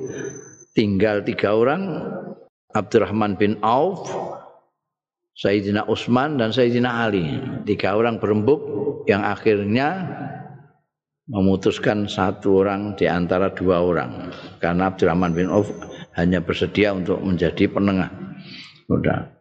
tinggal 0.73 1.21
tiga 1.21 1.53
orang 1.53 2.01
Abdurrahman 2.73 3.37
bin 3.37 3.61
Auf 3.61 4.09
Sayyidina 5.33 5.89
Utsman 5.89 6.37
dan 6.37 6.53
Sayyidina 6.53 7.09
Ali. 7.09 7.25
Tiga 7.65 7.97
orang 7.97 8.21
berembuk 8.21 8.61
yang 9.09 9.25
akhirnya 9.25 10.05
memutuskan 11.25 12.05
satu 12.05 12.61
orang 12.65 12.93
di 12.93 13.09
antara 13.09 13.49
dua 13.49 13.81
orang. 13.81 14.29
Karena 14.61 14.93
Abdurrahman 14.93 15.33
bin 15.33 15.49
Auf 15.49 15.73
hanya 16.13 16.37
bersedia 16.41 16.93
untuk 16.93 17.17
menjadi 17.21 17.65
penengah. 17.65 18.13
Sudah. 18.85 19.33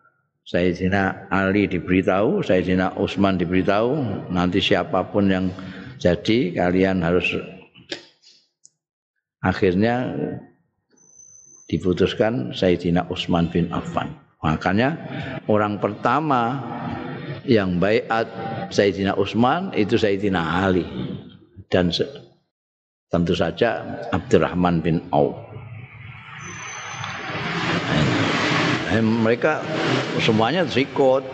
Sayyidina 0.42 1.30
Ali 1.30 1.70
diberitahu 1.70 2.42
Sayyidina 2.42 2.98
Utsman 2.98 3.38
diberitahu 3.38 3.94
nanti 4.34 4.58
siapa 4.58 5.06
pun 5.06 5.30
yang 5.30 5.46
jadi 6.02 6.50
kalian 6.50 6.98
harus 6.98 7.38
akhirnya 9.38 10.18
diputuskan 11.70 12.50
Sayyidina 12.54 13.06
Utsman 13.10 13.50
bin 13.50 13.70
Affan. 13.70 14.10
Makanya 14.42 14.98
orang 15.46 15.78
pertama 15.78 16.58
yang 17.46 17.78
baiat 17.78 18.26
Sayyidina 18.74 19.14
Utsman 19.14 19.70
itu 19.74 19.94
Sayyidina 19.94 20.66
Ali 20.66 20.86
dan 21.70 21.94
tentu 23.12 23.34
saja 23.38 23.82
Abdurrahman 24.10 24.82
bin 24.82 24.98
Auf. 25.14 25.36
Eh, 28.92 29.00
mereka 29.00 29.64
semuanya 30.20 30.68
ikut. 30.68 31.24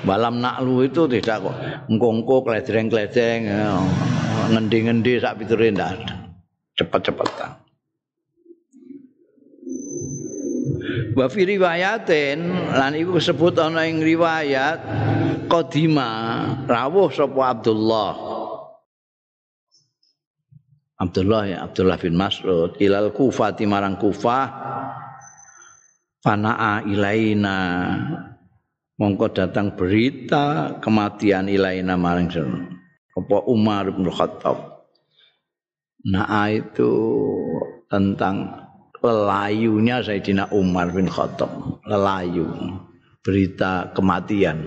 Balam 0.00 0.40
naklu 0.40 0.84
itu 0.88 1.04
tidak 1.08 1.44
kok 1.44 1.56
ngkongko 1.92 2.36
kledreng-kledreng. 2.44 3.48
ngendi-ngendi 4.50 5.20
sak 5.22 5.38
piture 5.38 5.70
ndak 5.70 5.96
ada. 5.96 6.14
Cepet-cepetan. 6.74 7.69
Wa 11.16 11.26
fi 11.26 11.40
riwayatin 11.42 12.38
lan 12.70 12.92
iku 12.94 13.18
disebut 13.18 13.58
ana 13.58 13.86
ing 13.86 13.98
riwayat 13.98 14.78
qadima 15.50 16.10
rawuh 16.70 17.10
sapa 17.10 17.40
Abdullah. 17.50 18.12
Abdullah 21.00 21.42
ya 21.48 21.58
Abdullah 21.64 21.96
bin 21.96 22.14
Mas'ud 22.14 22.76
ilal 22.78 23.10
Kufah 23.10 23.56
marang 23.64 23.96
Kufah 23.96 24.46
fanaa 26.20 26.84
ilaina. 26.84 27.58
Mongko 29.00 29.32
datang 29.32 29.80
berita 29.80 30.76
kematian 30.76 31.48
ilaina 31.48 31.96
maring 31.96 32.28
apa 33.16 33.36
Umar 33.48 33.88
bin 33.88 34.04
Khattab? 34.12 34.84
Nah 36.04 36.52
itu 36.52 36.92
tentang 37.88 38.68
lelayunya 39.00 40.04
Sayyidina 40.04 40.52
Umar 40.52 40.92
bin 40.92 41.08
Khattab. 41.08 41.80
Lelayu. 41.88 42.46
Berita 43.20 43.92
kematian. 43.96 44.64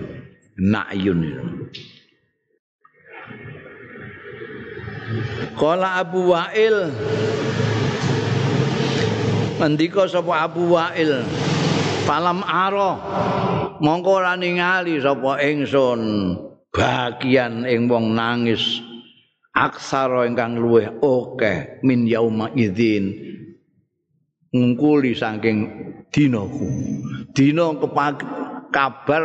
Na'yun. 0.58 1.22
Kala 5.54 6.02
Abu 6.02 6.34
Wa'il. 6.34 6.90
Ngendika 9.58 10.06
sapa 10.10 10.46
Abu 10.46 10.74
Wa'il? 10.74 11.22
Falam 12.04 12.44
aro 12.44 13.00
mongko 13.80 14.10
ora 14.22 14.34
ningali 14.38 14.98
sapa 14.98 15.42
ingsun. 15.42 16.02
Bagian 16.74 17.66
ing 17.66 17.86
wong 17.86 18.14
nangis. 18.14 18.82
Aksara 19.54 20.26
ingkang 20.26 20.58
luweh 20.58 20.90
akeh 20.98 21.78
min 21.86 22.10
yauma 22.10 22.50
idzin 22.58 23.34
ngungkuli 24.54 25.18
saking 25.18 25.66
dinaku. 26.14 26.70
Dina 27.34 27.74
kabar 28.70 29.24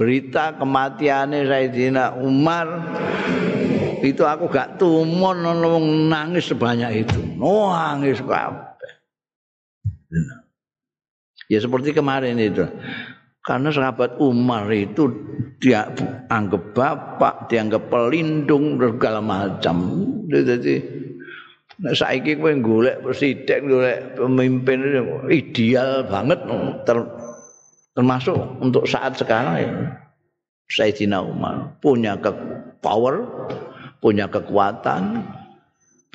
berita 0.00 0.56
kematiannya 0.56 1.44
Sayyidina 1.44 2.16
Umar. 2.24 2.66
Itu 4.00 4.24
aku 4.24 4.48
gak 4.48 4.80
tumon 4.80 5.44
nangis 6.08 6.48
sebanyak 6.48 7.04
itu. 7.04 7.20
Nangis 7.36 8.24
kabeh. 8.24 8.92
Ya 11.48 11.60
seperti 11.60 11.92
kemarin 11.92 12.40
itu. 12.40 12.64
Karena 13.44 13.68
sahabat 13.68 14.16
Umar 14.20 14.68
itu 14.72 15.12
dia 15.60 15.88
anggap 16.32 16.72
bapak, 16.72 17.34
dianggap 17.52 17.92
pelindung 17.92 18.80
segala 18.80 19.20
macam. 19.20 19.76
Jadi 20.32 20.80
Nah, 21.74 21.90
saiki 21.90 22.38
kowe 22.38 22.54
golek 22.62 23.02
presiden, 23.02 23.66
golek 23.66 24.14
pemimpin 24.14 24.78
ideal 25.26 26.06
banget 26.06 26.38
ter, 26.86 27.02
termasuk 27.98 28.38
untuk 28.62 28.86
saat 28.86 29.18
sekarang 29.18 29.56
ya. 29.58 29.70
Sayyidina 30.70 31.18
Umar 31.20 31.76
punya 31.82 32.14
ke 32.16 32.30
power, 32.78 33.26
punya 33.98 34.30
kekuatan, 34.30 35.26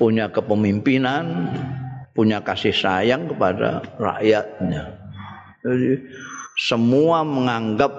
punya 0.00 0.32
kepemimpinan, 0.32 1.52
punya 2.16 2.40
kasih 2.40 2.74
sayang 2.74 3.28
kepada 3.30 3.84
rakyatnya. 4.00 4.96
Jadi 5.60 5.92
semua 6.56 7.20
menganggap 7.20 7.92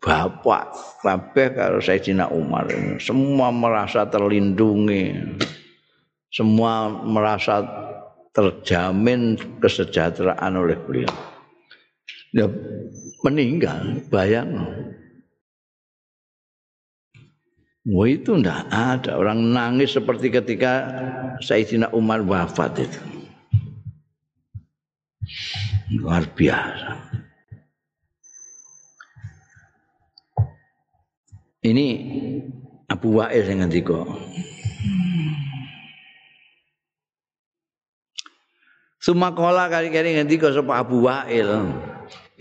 bapak 0.00 0.72
kabeh 1.04 1.48
karo 1.52 1.78
Sayyidina 1.78 2.32
Umar. 2.32 2.66
Semua 2.98 3.52
merasa 3.52 4.08
terlindungi 4.08 5.12
semua 6.36 6.92
merasa 6.92 7.64
terjamin 8.36 9.40
kesejahteraan 9.64 10.52
oleh 10.52 10.76
beliau. 10.84 11.08
Ya, 12.36 12.44
meninggal, 13.24 14.04
bayang. 14.12 14.68
Wah 17.88 18.08
itu 18.10 18.36
enggak 18.36 18.68
ada 18.68 19.16
orang 19.16 19.40
nangis 19.56 19.96
seperti 19.96 20.28
ketika 20.28 20.84
Sayyidina 21.40 21.88
Umar 21.96 22.20
wafat 22.20 22.84
itu. 22.84 23.00
Luar 25.96 26.28
biasa. 26.36 26.92
Ini 31.64 31.86
Abu 32.92 33.16
Wa'il 33.16 33.46
yang 33.48 33.64
ngendika. 33.64 34.02
Sumakola 39.06 39.70
kali-kali 39.70 40.18
ngendika 40.18 40.50
sapa 40.50 40.82
Abu 40.82 41.06
Wa'il. 41.06 41.46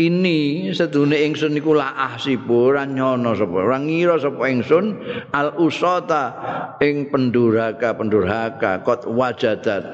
Ini 0.02 0.74
sedune 0.74 1.14
ingsun 1.14 1.54
niku 1.54 1.78
laah 1.78 2.18
sibu 2.18 2.74
ora 2.74 2.90
nyono 2.90 3.38
sapa 3.38 3.54
ora 3.54 3.78
ngira 3.78 4.18
sapa 4.18 4.50
ingsun 4.50 4.98
al 5.30 5.62
usata 5.62 6.34
ing 6.82 7.14
penduraka 7.14 7.94
pendurhaka 7.94 8.82
kot 8.82 9.06
wajadat. 9.06 9.86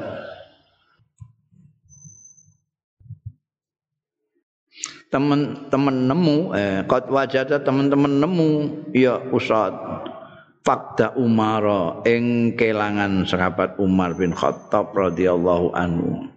Temen-temen 5.11 6.07
nemu 6.07 6.55
eh 6.55 6.87
kot 6.87 7.11
wajadat 7.11 7.67
temen-temen 7.67 8.23
nemu 8.23 8.49
ya 8.95 9.19
usat 9.35 9.75
fakta 10.63 11.19
Umar 11.19 11.67
ing 12.07 12.55
kelangan 12.55 13.27
sahabat 13.27 13.75
Umar 13.75 14.15
bin 14.15 14.31
Khattab 14.31 14.95
radhiyallahu 14.95 15.75
anhu 15.75 16.31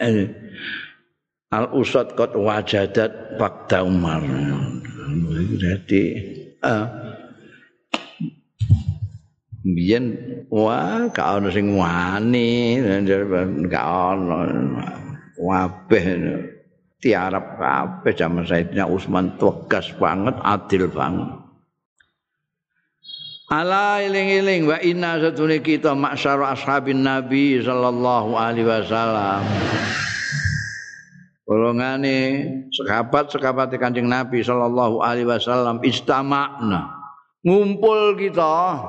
al 0.00 1.66
usad 1.72 2.12
kot 2.18 2.34
wajadat 2.36 3.38
fakta 3.40 3.84
umar. 3.86 4.20
Jadi 5.56 6.02
biyen 9.66 10.14
wah 10.46 11.10
gak 11.10 11.42
ono 11.42 11.50
sing 11.50 11.74
wani 11.74 12.78
gak 13.66 13.86
ono 13.86 14.46
wabeh 15.42 16.06
tiarap 17.02 17.58
kabeh 17.58 18.12
jaman 18.14 18.46
Sayyidina 18.46 18.86
Utsman 18.86 19.34
tegas 19.36 19.90
banget 19.98 20.38
adil 20.42 20.86
banget 20.90 21.45
Ala 23.46 24.02
iling-iling 24.02 24.66
wa 24.66 24.74
inna 24.82 25.22
satune 25.22 25.62
kita 25.62 25.94
maksyar 25.94 26.42
ashabin 26.50 27.06
Nabi 27.06 27.62
sallallahu 27.62 28.34
alaihi 28.34 28.66
wasallam. 28.66 29.46
Golongane 31.46 32.42
sahabat-sahabat 32.74 33.70
Kanjeng 33.78 34.10
Nabi 34.10 34.42
sallallahu 34.42 34.98
alaihi 34.98 35.30
wasallam 35.30 35.78
istama'na. 35.86 36.90
Ngumpul 37.46 38.18
kita 38.18 38.82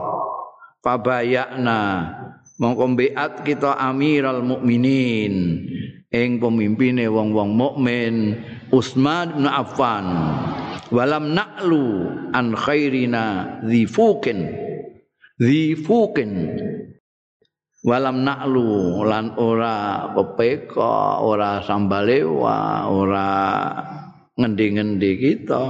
fabayakna 0.82 2.10
mongko 2.58 2.97
beat 2.97 3.45
kita 3.45 3.78
Amiral 3.78 4.41
Mukminin 4.41 5.70
ing 6.10 6.41
pemimpine 6.41 7.05
wong-wong 7.05 7.53
mukmin 7.53 8.41
Utsman 8.74 9.38
bin 9.38 9.45
Affan. 9.45 10.05
Walam 10.93 11.34
na'lu 11.34 11.84
an 12.34 12.55
khairina 12.55 13.57
dhifukin 13.65 14.47
dhifukin 15.41 16.32
walam 17.86 18.25
na'lu 18.25 19.01
lan 19.05 19.38
ora 19.38 20.09
pepeka 20.13 21.21
ora 21.23 21.61
sambalewa 21.63 22.89
ora 22.89 23.30
ngendi-ngendi 24.38 25.11
kita. 25.17 25.63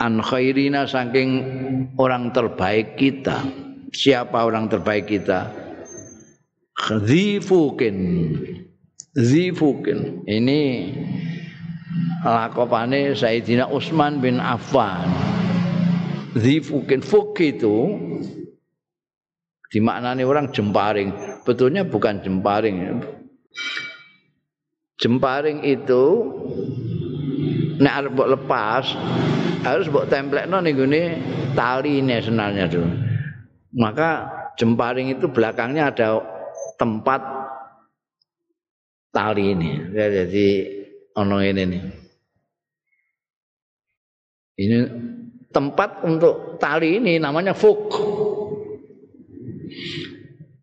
An 0.00 0.18
khairina 0.24 0.88
saking 0.90 1.30
orang 2.00 2.34
terbaik 2.34 2.98
kita. 2.98 3.44
Siapa 3.94 4.42
orang 4.42 4.66
terbaik 4.66 5.06
kita? 5.06 5.54
Dhifukin 6.74 7.98
dhifukin 9.14 10.26
ini 10.26 10.90
lakopane 12.24 13.12
Sayyidina 13.12 13.68
Utsman 13.68 14.18
bin 14.18 14.40
Affan. 14.40 15.06
Zifukin 16.34 16.98
fuk 16.98 17.38
itu 17.38 17.94
dimaknani 19.70 20.26
orang 20.26 20.50
jemparing. 20.50 21.14
Betulnya 21.46 21.86
bukan 21.86 22.18
jemparing. 22.24 23.02
Jemparing 24.98 25.62
itu 25.62 26.02
nek 27.78 27.94
arep 28.02 28.10
mbok 28.14 28.30
lepas 28.38 28.84
harus 29.66 29.90
mbok 29.90 30.06
templekno 30.06 30.62
ning 30.62 30.74
gone 30.74 31.02
taline 31.54 32.16
sebenarnya 32.18 32.64
tuh. 32.70 32.86
Maka 33.74 34.30
jemparing 34.58 35.14
itu 35.14 35.26
belakangnya 35.30 35.90
ada 35.90 36.22
tempat 36.78 37.22
tali 39.14 39.54
ini. 39.54 39.78
Jadi 39.94 40.48
ono 41.14 41.36
ini 41.42 41.62
nih. 41.66 41.82
Ini 44.54 44.78
tempat 45.50 46.06
untuk 46.06 46.58
tali 46.62 46.98
ini 46.98 47.18
namanya 47.18 47.54
fuk. 47.54 47.90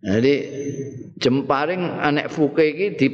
Jadi 0.02 0.34
jemparing 1.22 2.02
anek 2.02 2.28
fuke 2.34 2.97
di 2.97 3.08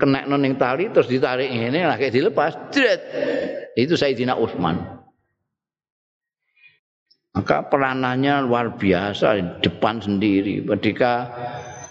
kena 0.00 0.24
ning 0.38 0.56
tali 0.56 0.88
terus 0.88 1.10
ditarik 1.10 1.50
ini 1.50 1.82
lagi 1.82 2.08
dilepas. 2.10 2.72
Dret. 2.72 3.02
Itu 3.76 3.98
Sayyidina 3.98 4.38
Utsman. 4.38 4.96
Maka 7.36 7.68
peranannya 7.68 8.48
luar 8.48 8.80
biasa 8.80 9.60
depan 9.60 10.00
sendiri 10.00 10.64
ketika 10.64 11.28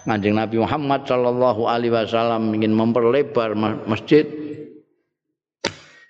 Kanjeng 0.02 0.34
Nabi 0.34 0.58
Muhammad 0.58 1.06
Shallallahu 1.06 1.70
alaihi 1.70 1.94
wasallam 1.94 2.50
ingin 2.50 2.74
memperlebar 2.74 3.54
masjid 3.86 4.26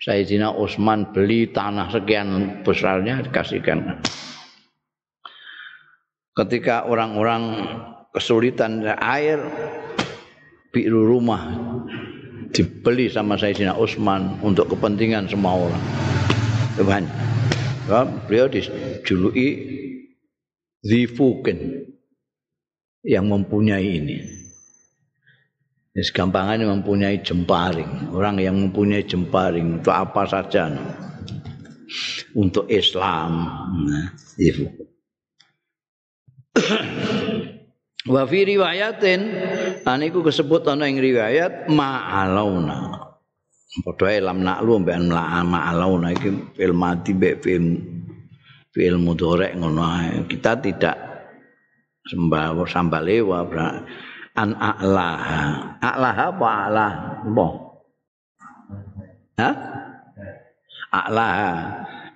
Sayyidina 0.06 0.54
Utsman 0.54 1.10
beli 1.10 1.50
tanah 1.50 1.90
sekian 1.90 2.62
besarnya 2.62 3.26
dikasihkan. 3.26 4.06
Ketika 6.30 6.86
orang-orang 6.86 7.66
kesulitan 8.14 8.86
air 9.02 9.42
biru 10.70 11.10
rumah 11.10 11.42
dibeli 12.54 13.10
sama 13.10 13.34
Sayyidina 13.34 13.74
Utsman 13.74 14.38
untuk 14.46 14.70
kepentingan 14.70 15.26
semua 15.26 15.66
orang. 15.66 15.84
Tuhan. 16.78 17.04
beliau 18.30 18.46
dijuluki 18.46 19.74
Zifukin 20.86 21.86
yang 23.02 23.26
mempunyai 23.26 23.98
ini. 23.98 24.45
Ini 25.96 26.04
segampangannya 26.04 26.68
mempunyai 26.68 27.24
jemparing. 27.24 28.12
Orang 28.12 28.36
yang 28.36 28.52
mempunyai 28.68 29.00
jemparing 29.00 29.80
untuk 29.80 29.96
apa 29.96 30.28
saja. 30.28 30.68
Untuk 32.36 32.68
Islam. 32.68 33.48
Nah. 33.88 34.12
Wa 38.12 38.28
fi 38.28 38.38
riwayatin 38.44 39.20
aniku 39.88 40.20
kesebut 40.20 40.68
ana 40.68 40.84
ing 40.84 41.00
riwayat 41.00 41.72
ma'alauna. 41.72 43.08
Padha 43.80 44.20
lam 44.20 44.44
naklu 44.44 44.84
mbek 44.84 45.00
ma'alauna 45.00 46.12
iki 46.12 46.60
fil 46.60 46.76
mati 46.76 47.16
mbek 47.16 47.40
fil 47.40 47.80
fil 48.68 49.00
mudhari 49.00 49.56
ngono 49.56 49.80
Kita 50.28 50.60
tidak 50.60 50.96
sembah 52.04 52.52
sambalewa 52.68 53.48
an 54.36 54.52
a'laha. 54.54 55.42
A'laha 55.80 56.24
apa 56.30 56.46
a'lah? 56.46 56.92
Apa? 57.24 57.46
Ha? 59.40 59.50
A'laha. 60.92 61.52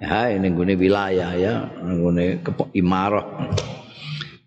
Ya 0.00 0.32
ini 0.32 0.48
gune 0.56 0.80
wilayah 0.80 1.36
ya, 1.36 1.68
gune 1.80 2.40
imarah. 2.72 3.52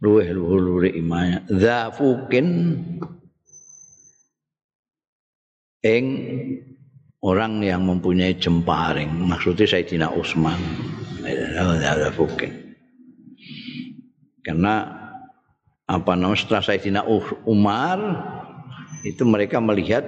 Luweh 0.02 0.34
luhur 0.34 0.84
imaya. 0.90 1.46
Zafukin 1.48 2.76
ing 5.86 6.06
orang 7.24 7.64
yang 7.64 7.86
mempunyai 7.86 8.36
jemparing. 8.36 9.14
Maksudnya 9.14 9.70
Sayyidina 9.70 10.12
Utsman. 10.12 10.60
Zafukin. 11.24 12.76
Karena 14.44 15.03
apa 15.88 16.12
namanya? 16.16 16.40
Setelah 16.40 16.64
Sayyidina 16.64 17.02
Umar 17.44 18.00
itu 19.04 19.24
mereka 19.28 19.60
melihat 19.60 20.04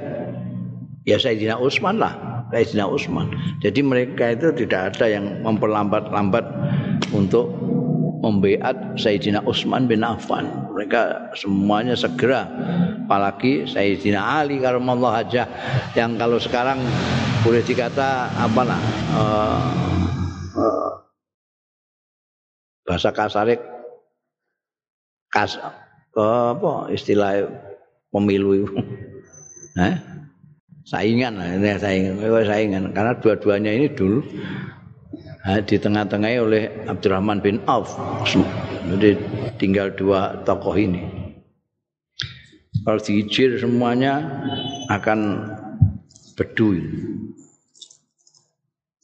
ya 1.04 1.20
Sayyidina 1.20 1.60
Utsman 1.60 2.00
lah 2.00 2.16
Sayyidina 2.50 2.88
Utsman 2.88 3.28
jadi 3.60 3.80
mereka 3.84 4.32
itu 4.34 4.56
tidak 4.56 4.96
ada 4.96 5.06
yang 5.12 5.44
memperlambat-lambat 5.44 6.46
untuk 7.12 7.52
membeat 8.24 8.98
Sayyidina 8.98 9.46
Utsman 9.46 9.86
bin 9.86 10.02
Affan. 10.02 10.50
Mereka 10.74 11.36
semuanya 11.38 11.94
segera 11.94 12.50
apalagi 13.06 13.70
Sayyidina 13.70 14.42
Ali 14.42 14.58
karamallahu 14.58 15.14
aja 15.14 15.46
yang 15.94 16.18
kalau 16.18 16.42
sekarang 16.42 16.82
boleh 17.46 17.62
dikata 17.62 18.34
apa 18.34 18.62
lah 18.66 18.82
uh, 19.14 19.62
uh, 20.58 20.92
bahasa 22.82 23.14
kasarnya 23.14 23.75
kas 25.36 25.60
apa 26.16 26.88
istilah 26.96 27.44
pemilu 28.16 28.64
itu. 28.64 28.72
Eh? 29.76 29.92
saingan 30.88 31.36
ini 31.36 31.76
saingan. 31.76 32.16
Saingan. 32.24 32.84
Karena 32.96 33.12
dua-duanya 33.20 33.76
ini 33.76 33.92
dulu 33.92 34.24
eh, 35.52 35.60
di 35.68 35.76
tengah-tengahnya 35.76 36.40
oleh 36.40 36.64
Abdurrahman 36.88 37.44
bin 37.44 37.60
Auf. 37.68 37.92
Jadi 38.88 39.20
tinggal 39.60 39.92
dua 40.00 40.40
tokoh 40.48 40.80
ini. 40.80 41.04
Kalau 42.88 43.04
diijir 43.04 43.60
semuanya 43.60 44.24
akan 44.88 45.52
beduin 46.40 46.88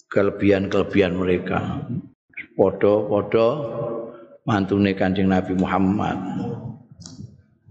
kelebihan-kelebihan 0.08 1.20
mereka. 1.20 1.84
Podo-podo 2.56 3.48
mantune 4.46 4.94
Kanjeng 4.98 5.30
Nabi 5.30 5.54
Muhammad. 5.58 6.18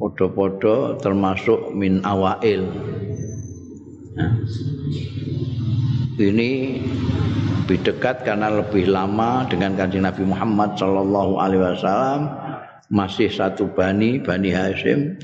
Podo-podo 0.00 0.96
termasuk 0.98 1.76
min 1.76 2.00
awail. 2.06 2.64
Nah. 4.16 4.32
Ini 6.20 6.50
lebih 7.70 7.86
dekat 7.86 8.26
karena 8.26 8.50
lebih 8.50 8.90
lama 8.90 9.46
dengan 9.46 9.78
Kanjeng 9.78 10.02
Nabi 10.02 10.26
Muhammad 10.26 10.74
sallallahu 10.74 11.38
alaihi 11.38 11.62
wasallam 11.62 12.26
masih 12.90 13.30
satu 13.30 13.70
bani 13.70 14.18
Bani 14.18 14.50
Hashim 14.50 15.14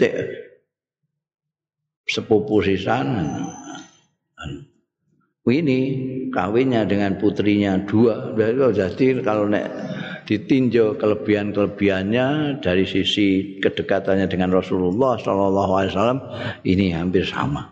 sepupu 2.07 2.63
sisan 2.63 3.35
ini 5.51 5.81
kawinnya 6.31 6.87
dengan 6.87 7.19
putrinya 7.19 7.83
dua 7.83 8.31
jadi 8.71 9.27
kalau 9.27 9.51
nek 9.51 9.67
ditinjau 10.27 10.99
kelebihan-kelebihannya 10.99 12.59
dari 12.59 12.85
sisi 12.85 13.59
kedekatannya 13.63 14.27
dengan 14.27 14.51
Rasulullah 14.51 15.15
Shallallahu 15.17 15.73
Alaihi 15.79 15.93
Wasallam 15.95 16.21
ini 16.67 16.91
hampir 16.91 17.23
sama. 17.23 17.71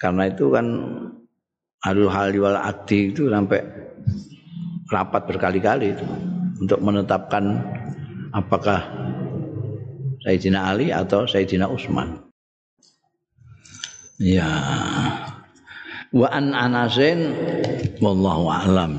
Karena 0.00 0.32
itu 0.32 0.48
kan 0.48 0.66
alul 1.84 2.08
hal 2.08 2.32
wal 2.40 2.58
akti 2.58 3.12
itu 3.12 3.28
sampai 3.28 3.60
rapat 4.88 5.22
berkali-kali 5.28 5.92
itu 5.92 6.06
untuk 6.62 6.78
menetapkan 6.80 7.60
apakah 8.32 8.80
Sayyidina 10.22 10.70
Ali 10.72 10.94
atau 10.94 11.26
Sayyidina 11.26 11.66
Utsman. 11.66 12.22
Ya. 14.22 14.48
Wa 16.12 16.28
an 16.30 16.52
Anasin 16.54 17.34
wallahu 17.98 18.46
a'lam. 18.52 18.92